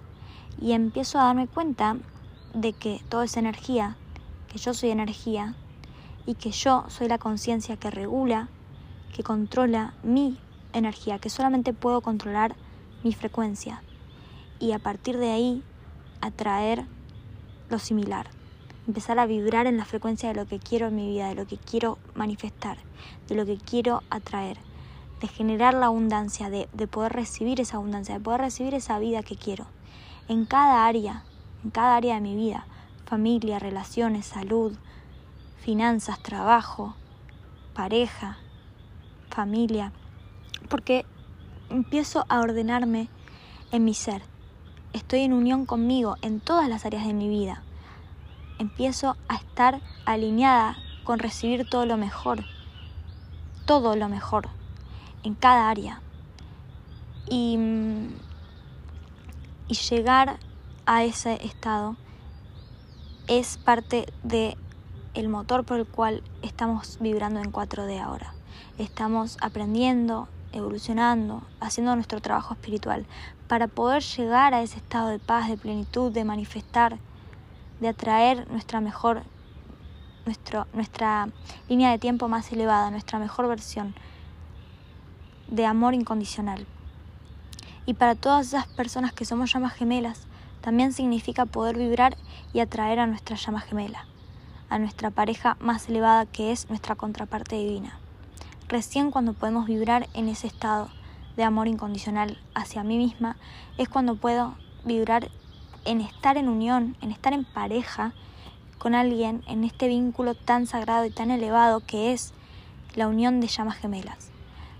Y 0.60 0.72
empiezo 0.72 1.18
a 1.18 1.24
darme 1.24 1.48
cuenta 1.48 1.96
de 2.54 2.72
que 2.72 3.02
toda 3.08 3.24
esa 3.24 3.40
energía, 3.40 3.96
que 4.48 4.58
yo 4.58 4.74
soy 4.74 4.90
energía, 4.90 5.54
y 6.24 6.34
que 6.34 6.50
yo 6.50 6.84
soy 6.88 7.08
la 7.08 7.18
conciencia 7.18 7.76
que 7.76 7.90
regula, 7.90 8.48
que 9.14 9.22
controla 9.22 9.94
mi 10.02 10.38
energía, 10.78 11.18
que 11.18 11.30
solamente 11.30 11.72
puedo 11.72 12.00
controlar 12.00 12.56
mi 13.02 13.12
frecuencia 13.12 13.82
y 14.58 14.72
a 14.72 14.78
partir 14.78 15.18
de 15.18 15.30
ahí 15.30 15.62
atraer 16.20 16.86
lo 17.68 17.78
similar, 17.78 18.28
empezar 18.86 19.18
a 19.18 19.26
vibrar 19.26 19.66
en 19.66 19.76
la 19.76 19.84
frecuencia 19.84 20.28
de 20.28 20.34
lo 20.34 20.46
que 20.46 20.58
quiero 20.58 20.88
en 20.88 20.96
mi 20.96 21.08
vida, 21.08 21.28
de 21.28 21.34
lo 21.34 21.46
que 21.46 21.58
quiero 21.58 21.98
manifestar, 22.14 22.78
de 23.28 23.34
lo 23.34 23.44
que 23.44 23.58
quiero 23.58 24.02
atraer, 24.10 24.58
de 25.20 25.28
generar 25.28 25.74
la 25.74 25.86
abundancia, 25.86 26.50
de, 26.50 26.68
de 26.72 26.86
poder 26.86 27.12
recibir 27.12 27.60
esa 27.60 27.76
abundancia, 27.76 28.14
de 28.14 28.20
poder 28.20 28.40
recibir 28.40 28.74
esa 28.74 28.98
vida 28.98 29.22
que 29.22 29.36
quiero. 29.36 29.66
En 30.28 30.44
cada 30.44 30.86
área, 30.86 31.24
en 31.64 31.70
cada 31.70 31.96
área 31.96 32.14
de 32.16 32.20
mi 32.20 32.36
vida, 32.36 32.66
familia, 33.06 33.58
relaciones, 33.58 34.26
salud, 34.26 34.76
finanzas, 35.56 36.20
trabajo, 36.20 36.94
pareja, 37.74 38.38
familia, 39.30 39.92
porque 40.66 41.04
empiezo 41.70 42.24
a 42.28 42.40
ordenarme 42.40 43.08
en 43.72 43.84
mi 43.84 43.94
ser. 43.94 44.22
Estoy 44.92 45.20
en 45.20 45.32
unión 45.32 45.66
conmigo 45.66 46.16
en 46.22 46.40
todas 46.40 46.68
las 46.68 46.86
áreas 46.86 47.06
de 47.06 47.12
mi 47.12 47.28
vida, 47.28 47.62
empiezo 48.58 49.16
a 49.28 49.36
estar 49.36 49.80
alineada 50.04 50.76
con 51.04 51.18
recibir 51.18 51.68
todo 51.68 51.86
lo 51.86 51.96
mejor, 51.96 52.44
todo 53.64 53.96
lo 53.96 54.08
mejor, 54.08 54.48
en 55.22 55.34
cada 55.34 55.68
área. 55.70 56.00
Y, 57.28 57.58
llegar 59.90 60.38
a 60.86 61.04
ese 61.04 61.44
estado 61.44 61.96
es 63.26 63.58
parte 63.58 64.06
de 64.22 64.56
el 65.14 65.28
motor 65.28 65.64
por 65.64 65.78
el 65.80 65.86
cual 65.86 66.22
estamos 66.42 66.98
vibrando 67.00 67.40
en 67.40 67.52
4D 67.52 68.00
ahora. 68.00 68.32
Estamos 68.78 69.38
aprendiendo, 69.40 70.28
evolucionando, 70.52 71.42
haciendo 71.60 71.94
nuestro 71.94 72.20
trabajo 72.20 72.54
espiritual 72.54 73.06
para 73.48 73.68
poder 73.68 74.02
llegar 74.02 74.54
a 74.54 74.62
ese 74.62 74.78
estado 74.78 75.08
de 75.08 75.18
paz, 75.18 75.48
de 75.48 75.56
plenitud, 75.56 76.12
de 76.12 76.24
manifestar, 76.24 76.98
de 77.80 77.88
atraer 77.88 78.50
nuestra 78.50 78.80
mejor 78.80 79.22
nuestro, 80.24 80.66
nuestra 80.72 81.28
línea 81.68 81.90
de 81.90 81.98
tiempo 81.98 82.28
más 82.28 82.50
elevada, 82.52 82.90
nuestra 82.90 83.18
mejor 83.18 83.48
versión 83.48 83.94
de 85.48 85.64
amor 85.64 85.94
incondicional. 85.94 86.66
Y 87.86 87.94
para 87.94 88.16
todas 88.16 88.48
esas 88.48 88.66
personas 88.66 89.12
que 89.12 89.24
somos 89.24 89.52
llamas 89.52 89.74
gemelas, 89.74 90.26
también 90.60 90.92
significa 90.92 91.46
poder 91.46 91.78
vibrar 91.78 92.16
y 92.52 92.58
atraer 92.58 92.98
a 92.98 93.06
nuestra 93.06 93.36
llama 93.36 93.60
gemela, 93.60 94.06
a 94.68 94.80
nuestra 94.80 95.10
pareja 95.10 95.56
más 95.60 95.88
elevada 95.88 96.26
que 96.26 96.50
es 96.50 96.68
nuestra 96.68 96.96
contraparte 96.96 97.54
divina. 97.54 98.00
Recién 98.68 99.12
cuando 99.12 99.32
podemos 99.32 99.66
vibrar 99.66 100.08
en 100.14 100.28
ese 100.28 100.48
estado 100.48 100.88
de 101.36 101.44
amor 101.44 101.68
incondicional 101.68 102.36
hacia 102.52 102.82
mí 102.82 102.98
misma 102.98 103.36
es 103.78 103.88
cuando 103.88 104.16
puedo 104.16 104.56
vibrar 104.84 105.30
en 105.84 106.00
estar 106.00 106.36
en 106.36 106.48
unión, 106.48 106.96
en 107.00 107.12
estar 107.12 107.32
en 107.32 107.44
pareja 107.44 108.12
con 108.78 108.96
alguien, 108.96 109.44
en 109.46 109.62
este 109.62 109.86
vínculo 109.86 110.34
tan 110.34 110.66
sagrado 110.66 111.04
y 111.04 111.10
tan 111.10 111.30
elevado 111.30 111.78
que 111.78 112.12
es 112.12 112.34
la 112.96 113.06
unión 113.06 113.40
de 113.40 113.46
llamas 113.46 113.76
gemelas. 113.76 114.30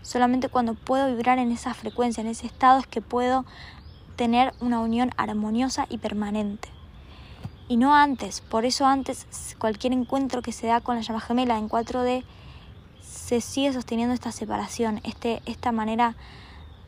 Solamente 0.03 0.49
cuando 0.49 0.75
puedo 0.75 1.07
vibrar 1.07 1.39
en 1.39 1.53
esa 1.53 1.73
frecuencia, 1.73 2.23
en 2.23 2.27
ese 2.27 2.47
estado, 2.47 2.81
es 2.81 2.89
que 2.89 3.03
puedo 3.03 3.45
tener 4.17 4.53
una 4.61 4.81
unión 4.81 5.13
armoniosa 5.17 5.87
y 5.89 5.99
permanente. 5.99 6.69
Y 7.69 7.77
no 7.77 7.95
antes, 7.95 8.41
por 8.41 8.65
eso 8.65 8.85
antes 8.85 9.55
cualquier 9.61 9.93
encuentro 9.93 10.43
que 10.43 10.53
se 10.53 10.67
da 10.67 10.81
con 10.81 10.97
la 10.97 11.03
llama 11.03 11.21
gemela 11.21 11.57
en 11.57 11.69
4D 11.69 12.25
se 13.27 13.41
sigue 13.41 13.73
sosteniendo 13.73 14.15
esta 14.15 14.31
separación, 14.31 15.01
este, 15.03 15.43
esta 15.47 15.73
manera 15.73 16.15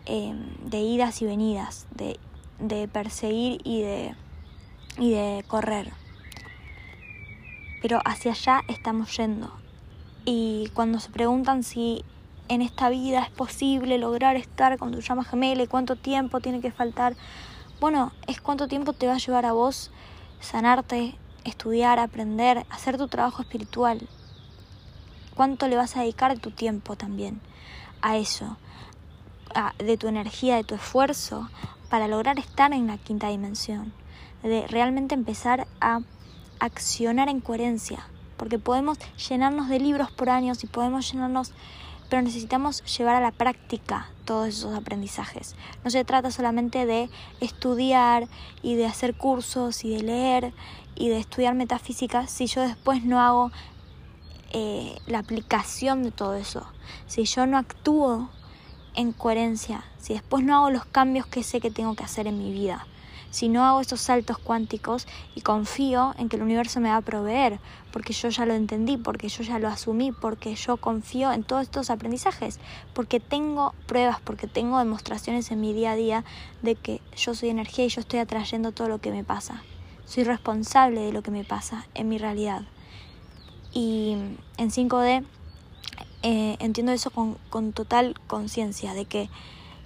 eh, 0.06 0.32
de 0.62 0.78
idas 0.78 1.20
y 1.20 1.26
venidas, 1.26 1.88
de, 1.90 2.16
de 2.60 2.86
perseguir 2.86 3.60
y 3.64 3.82
de, 3.82 4.14
y 4.98 5.10
de 5.10 5.44
correr. 5.48 5.92
Pero 7.82 8.00
hacia 8.04 8.30
allá 8.30 8.60
estamos 8.68 9.16
yendo. 9.16 9.52
Y 10.24 10.70
cuando 10.74 11.00
se 11.00 11.10
preguntan 11.10 11.64
si 11.64 12.04
en 12.46 12.62
esta 12.62 12.88
vida 12.88 13.24
es 13.24 13.30
posible 13.30 13.98
lograr 13.98 14.36
estar 14.36 14.78
con 14.78 14.92
tu 14.92 15.00
llama 15.00 15.24
gemela 15.24 15.64
y 15.64 15.66
cuánto 15.66 15.96
tiempo 15.96 16.38
tiene 16.38 16.60
que 16.60 16.70
faltar. 16.70 17.16
Bueno, 17.80 18.12
es 18.28 18.40
cuánto 18.40 18.68
tiempo 18.68 18.92
te 18.92 19.08
va 19.08 19.14
a 19.14 19.18
llevar 19.18 19.44
a 19.44 19.54
vos 19.54 19.90
sanarte, 20.38 21.16
estudiar, 21.42 21.98
aprender, 21.98 22.64
hacer 22.70 22.96
tu 22.96 23.08
trabajo 23.08 23.42
espiritual. 23.42 24.08
Cuánto 25.38 25.68
le 25.68 25.76
vas 25.76 25.96
a 25.96 26.00
dedicar 26.00 26.34
de 26.34 26.40
tu 26.40 26.50
tiempo 26.50 26.96
también 26.96 27.40
a 28.02 28.16
eso, 28.16 28.56
de 29.78 29.96
tu 29.96 30.08
energía, 30.08 30.56
de 30.56 30.64
tu 30.64 30.74
esfuerzo 30.74 31.48
para 31.88 32.08
lograr 32.08 32.40
estar 32.40 32.72
en 32.72 32.88
la 32.88 32.98
quinta 32.98 33.28
dimensión, 33.28 33.92
de 34.42 34.66
realmente 34.66 35.14
empezar 35.14 35.68
a 35.80 36.00
accionar 36.58 37.28
en 37.28 37.38
coherencia, 37.40 38.00
porque 38.36 38.58
podemos 38.58 38.98
llenarnos 39.28 39.68
de 39.68 39.78
libros 39.78 40.10
por 40.10 40.28
años 40.28 40.64
y 40.64 40.66
podemos 40.66 41.12
llenarnos 41.12 41.52
pero 42.08 42.22
necesitamos 42.22 42.82
llevar 42.96 43.14
a 43.14 43.20
la 43.20 43.30
práctica 43.30 44.08
todos 44.24 44.48
esos 44.48 44.74
aprendizajes. 44.74 45.54
No 45.84 45.90
se 45.90 46.04
trata 46.04 46.32
solamente 46.32 46.84
de 46.84 47.10
estudiar 47.40 48.26
y 48.62 48.74
de 48.74 48.86
hacer 48.86 49.14
cursos 49.14 49.84
y 49.84 49.94
de 49.94 50.02
leer 50.02 50.52
y 50.96 51.10
de 51.10 51.18
estudiar 51.18 51.54
metafísica 51.54 52.26
si 52.26 52.46
yo 52.46 52.62
después 52.62 53.04
no 53.04 53.20
hago 53.20 53.52
eh, 54.52 54.98
la 55.06 55.18
aplicación 55.18 56.02
de 56.02 56.10
todo 56.10 56.34
eso, 56.34 56.66
si 57.06 57.24
yo 57.24 57.46
no 57.46 57.58
actúo 57.58 58.30
en 58.94 59.12
coherencia, 59.12 59.84
si 59.98 60.14
después 60.14 60.44
no 60.44 60.56
hago 60.56 60.70
los 60.70 60.84
cambios 60.84 61.26
que 61.26 61.42
sé 61.42 61.60
que 61.60 61.70
tengo 61.70 61.94
que 61.94 62.04
hacer 62.04 62.26
en 62.26 62.38
mi 62.38 62.52
vida 62.52 62.86
si 63.30 63.48
no 63.48 63.64
hago 63.64 63.80
esos 63.80 64.00
saltos 64.00 64.38
cuánticos 64.38 65.06
y 65.34 65.42
confío 65.42 66.14
en 66.18 66.28
que 66.28 66.36
el 66.36 66.42
universo 66.42 66.80
me 66.80 66.88
va 66.88 66.96
a 66.96 67.02
proveer, 67.02 67.60
porque 67.92 68.12
yo 68.12 68.28
ya 68.28 68.46
lo 68.46 68.54
entendí, 68.54 68.96
porque 68.96 69.28
yo 69.28 69.42
ya 69.42 69.58
lo 69.58 69.68
asumí, 69.68 70.12
porque 70.12 70.54
yo 70.54 70.76
confío 70.76 71.32
en 71.32 71.44
todos 71.44 71.62
estos 71.62 71.90
aprendizajes, 71.90 72.58
porque 72.94 73.20
tengo 73.20 73.74
pruebas, 73.86 74.20
porque 74.20 74.46
tengo 74.46 74.78
demostraciones 74.78 75.50
en 75.50 75.60
mi 75.60 75.72
día 75.72 75.92
a 75.92 75.96
día 75.96 76.24
de 76.62 76.74
que 76.74 77.00
yo 77.16 77.34
soy 77.34 77.50
energía 77.50 77.84
y 77.84 77.88
yo 77.90 78.00
estoy 78.00 78.20
atrayendo 78.20 78.72
todo 78.72 78.88
lo 78.88 79.00
que 79.00 79.10
me 79.10 79.24
pasa. 79.24 79.62
Soy 80.06 80.24
responsable 80.24 81.02
de 81.02 81.12
lo 81.12 81.22
que 81.22 81.30
me 81.30 81.44
pasa 81.44 81.86
en 81.94 82.08
mi 82.08 82.16
realidad. 82.16 82.62
Y 83.72 84.12
en 84.56 84.70
5D 84.70 85.24
eh, 86.22 86.56
entiendo 86.58 86.92
eso 86.92 87.10
con, 87.10 87.34
con 87.48 87.72
total 87.72 88.14
conciencia 88.26 88.94
de 88.94 89.04
que 89.04 89.30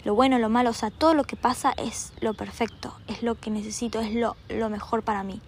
lo 0.05 0.15
bueno, 0.15 0.39
lo 0.39 0.49
malo, 0.49 0.71
o 0.71 0.75
sea, 0.75 0.91
todo 0.91 1.15
lo 1.15 1.25
que 1.25 1.37
pasa 1.37 1.73
es 1.77 2.13
lo 2.21 2.35
perfecto, 2.35 2.93
es 3.07 3.23
lo 3.23 3.37
que 3.37 3.51
necesito, 3.51 4.01
es 4.01 4.15
lo, 4.15 4.37
lo 4.49 4.69
mejor 4.69 5.03
para 5.03 5.23
mí. 5.23 5.41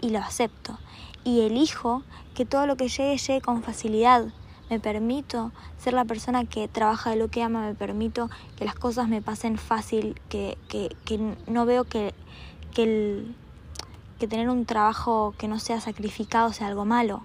Y 0.00 0.10
lo 0.10 0.20
acepto. 0.20 0.78
Y 1.24 1.40
elijo 1.40 2.04
que 2.34 2.44
todo 2.44 2.66
lo 2.66 2.76
que 2.76 2.88
llegue 2.88 3.16
llegue 3.16 3.40
con 3.40 3.62
facilidad. 3.62 4.26
Me 4.70 4.78
permito 4.78 5.50
ser 5.78 5.94
la 5.94 6.04
persona 6.04 6.44
que 6.44 6.68
trabaja 6.68 7.10
de 7.10 7.16
lo 7.16 7.28
que 7.28 7.42
ama, 7.42 7.66
me 7.66 7.74
permito 7.74 8.30
que 8.56 8.64
las 8.64 8.74
cosas 8.74 9.08
me 9.08 9.22
pasen 9.22 9.58
fácil, 9.58 10.20
que, 10.28 10.58
que, 10.68 10.94
que 11.04 11.18
no 11.48 11.66
veo 11.66 11.84
que, 11.84 12.14
que, 12.72 12.82
el, 12.84 13.34
que 14.20 14.28
tener 14.28 14.48
un 14.48 14.66
trabajo 14.66 15.34
que 15.38 15.48
no 15.48 15.58
sea 15.58 15.80
sacrificado 15.80 16.52
sea 16.52 16.68
algo 16.68 16.84
malo, 16.84 17.22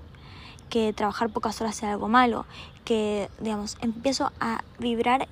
que 0.74 0.92
trabajar 0.92 1.30
pocas 1.30 1.62
horas 1.62 1.76
sea 1.76 1.92
algo 1.92 2.08
malo, 2.08 2.48
que, 2.84 3.30
digamos, 3.40 3.78
empiezo 3.82 4.32
a 4.40 4.64
vibrar 4.80 5.28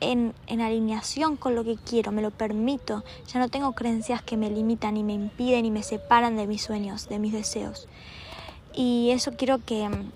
en, 0.00 0.34
en, 0.48 0.60
alineación 0.60 1.36
con 1.36 1.54
lo 1.54 1.62
que 1.62 1.76
quiero, 1.76 2.10
me 2.10 2.20
lo 2.20 2.32
permito, 2.32 3.04
ya 3.32 3.38
no 3.38 3.48
tengo 3.48 3.76
creencias 3.76 4.22
que 4.22 4.36
me 4.36 4.50
limitan 4.50 4.96
y 4.96 5.04
me 5.04 5.12
impiden 5.12 5.66
y 5.66 5.70
me 5.70 5.84
separan 5.84 6.34
de 6.34 6.48
mis 6.48 6.62
sueños, 6.62 7.08
de 7.08 7.20
mis 7.20 7.32
deseos. 7.32 7.86
Y 8.74 9.10
eso 9.12 9.36
quiero 9.36 9.64
que 9.64 9.88
mm, 9.88 10.10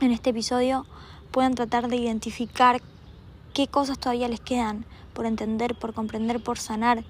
en 0.00 0.10
este 0.10 0.30
episodio 0.30 0.86
puedan 1.30 1.54
tratar 1.54 1.86
de 1.86 1.94
identificar 1.94 2.82
qué 3.52 3.68
cosas 3.68 4.00
todavía 4.00 4.26
les 4.26 4.40
quedan 4.40 4.86
por 5.12 5.24
entender, 5.24 5.76
por 5.76 5.94
comprender, 5.94 6.42
por 6.42 6.58
sanar, 6.58 7.04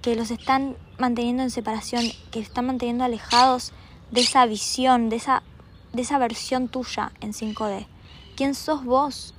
que 0.00 0.16
los 0.16 0.30
están 0.30 0.78
manteniendo 0.96 1.42
en 1.42 1.50
separación, 1.50 2.04
que 2.30 2.40
están 2.40 2.68
manteniendo 2.68 3.04
alejados 3.04 3.74
de 4.10 4.22
esa 4.22 4.46
visión, 4.46 5.10
de 5.10 5.16
esa, 5.16 5.42
de 5.96 6.02
esa 6.02 6.18
versión 6.18 6.68
tuya 6.68 7.12
en 7.20 7.32
5D. 7.32 7.86
¿Quién 8.36 8.54
sos 8.54 8.84
vos? 8.84 9.34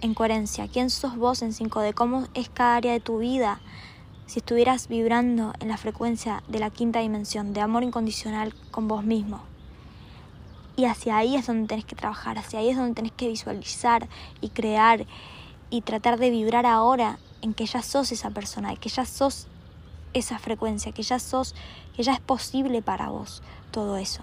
en 0.00 0.14
coherencia, 0.14 0.68
quién 0.68 0.90
sos 0.90 1.16
vos 1.16 1.42
en 1.42 1.52
5D, 1.52 1.94
cómo 1.94 2.26
es 2.34 2.48
cada 2.48 2.76
área 2.76 2.92
de 2.92 3.00
tu 3.00 3.18
vida. 3.18 3.60
Si 4.26 4.40
estuvieras 4.40 4.88
vibrando 4.88 5.52
en 5.60 5.68
la 5.68 5.76
frecuencia 5.76 6.42
de 6.48 6.58
la 6.58 6.70
quinta 6.70 7.00
dimensión, 7.00 7.52
de 7.52 7.60
amor 7.60 7.82
incondicional 7.82 8.54
con 8.70 8.88
vos 8.88 9.04
mismo. 9.04 9.40
Y 10.76 10.84
hacia 10.84 11.16
ahí 11.16 11.36
es 11.36 11.46
donde 11.46 11.68
tenés 11.68 11.84
que 11.84 11.96
trabajar, 11.96 12.38
hacia 12.38 12.58
ahí 12.58 12.68
es 12.68 12.76
donde 12.76 12.94
tenés 12.94 13.12
que 13.12 13.28
visualizar 13.28 14.08
y 14.40 14.50
crear 14.50 15.06
y 15.70 15.80
tratar 15.80 16.18
de 16.18 16.30
vibrar 16.30 16.66
ahora 16.66 17.18
en 17.40 17.54
que 17.54 17.66
ya 17.66 17.82
sos 17.82 18.12
esa 18.12 18.30
persona, 18.30 18.76
que 18.76 18.88
ya 18.88 19.06
sos 19.06 19.46
esa 20.12 20.38
frecuencia, 20.38 20.92
que 20.92 21.02
ya 21.02 21.18
sos, 21.18 21.54
que 21.94 22.02
ya 22.02 22.12
es 22.12 22.20
posible 22.20 22.82
para 22.82 23.08
vos 23.08 23.42
todo 23.70 23.96
eso. 23.96 24.22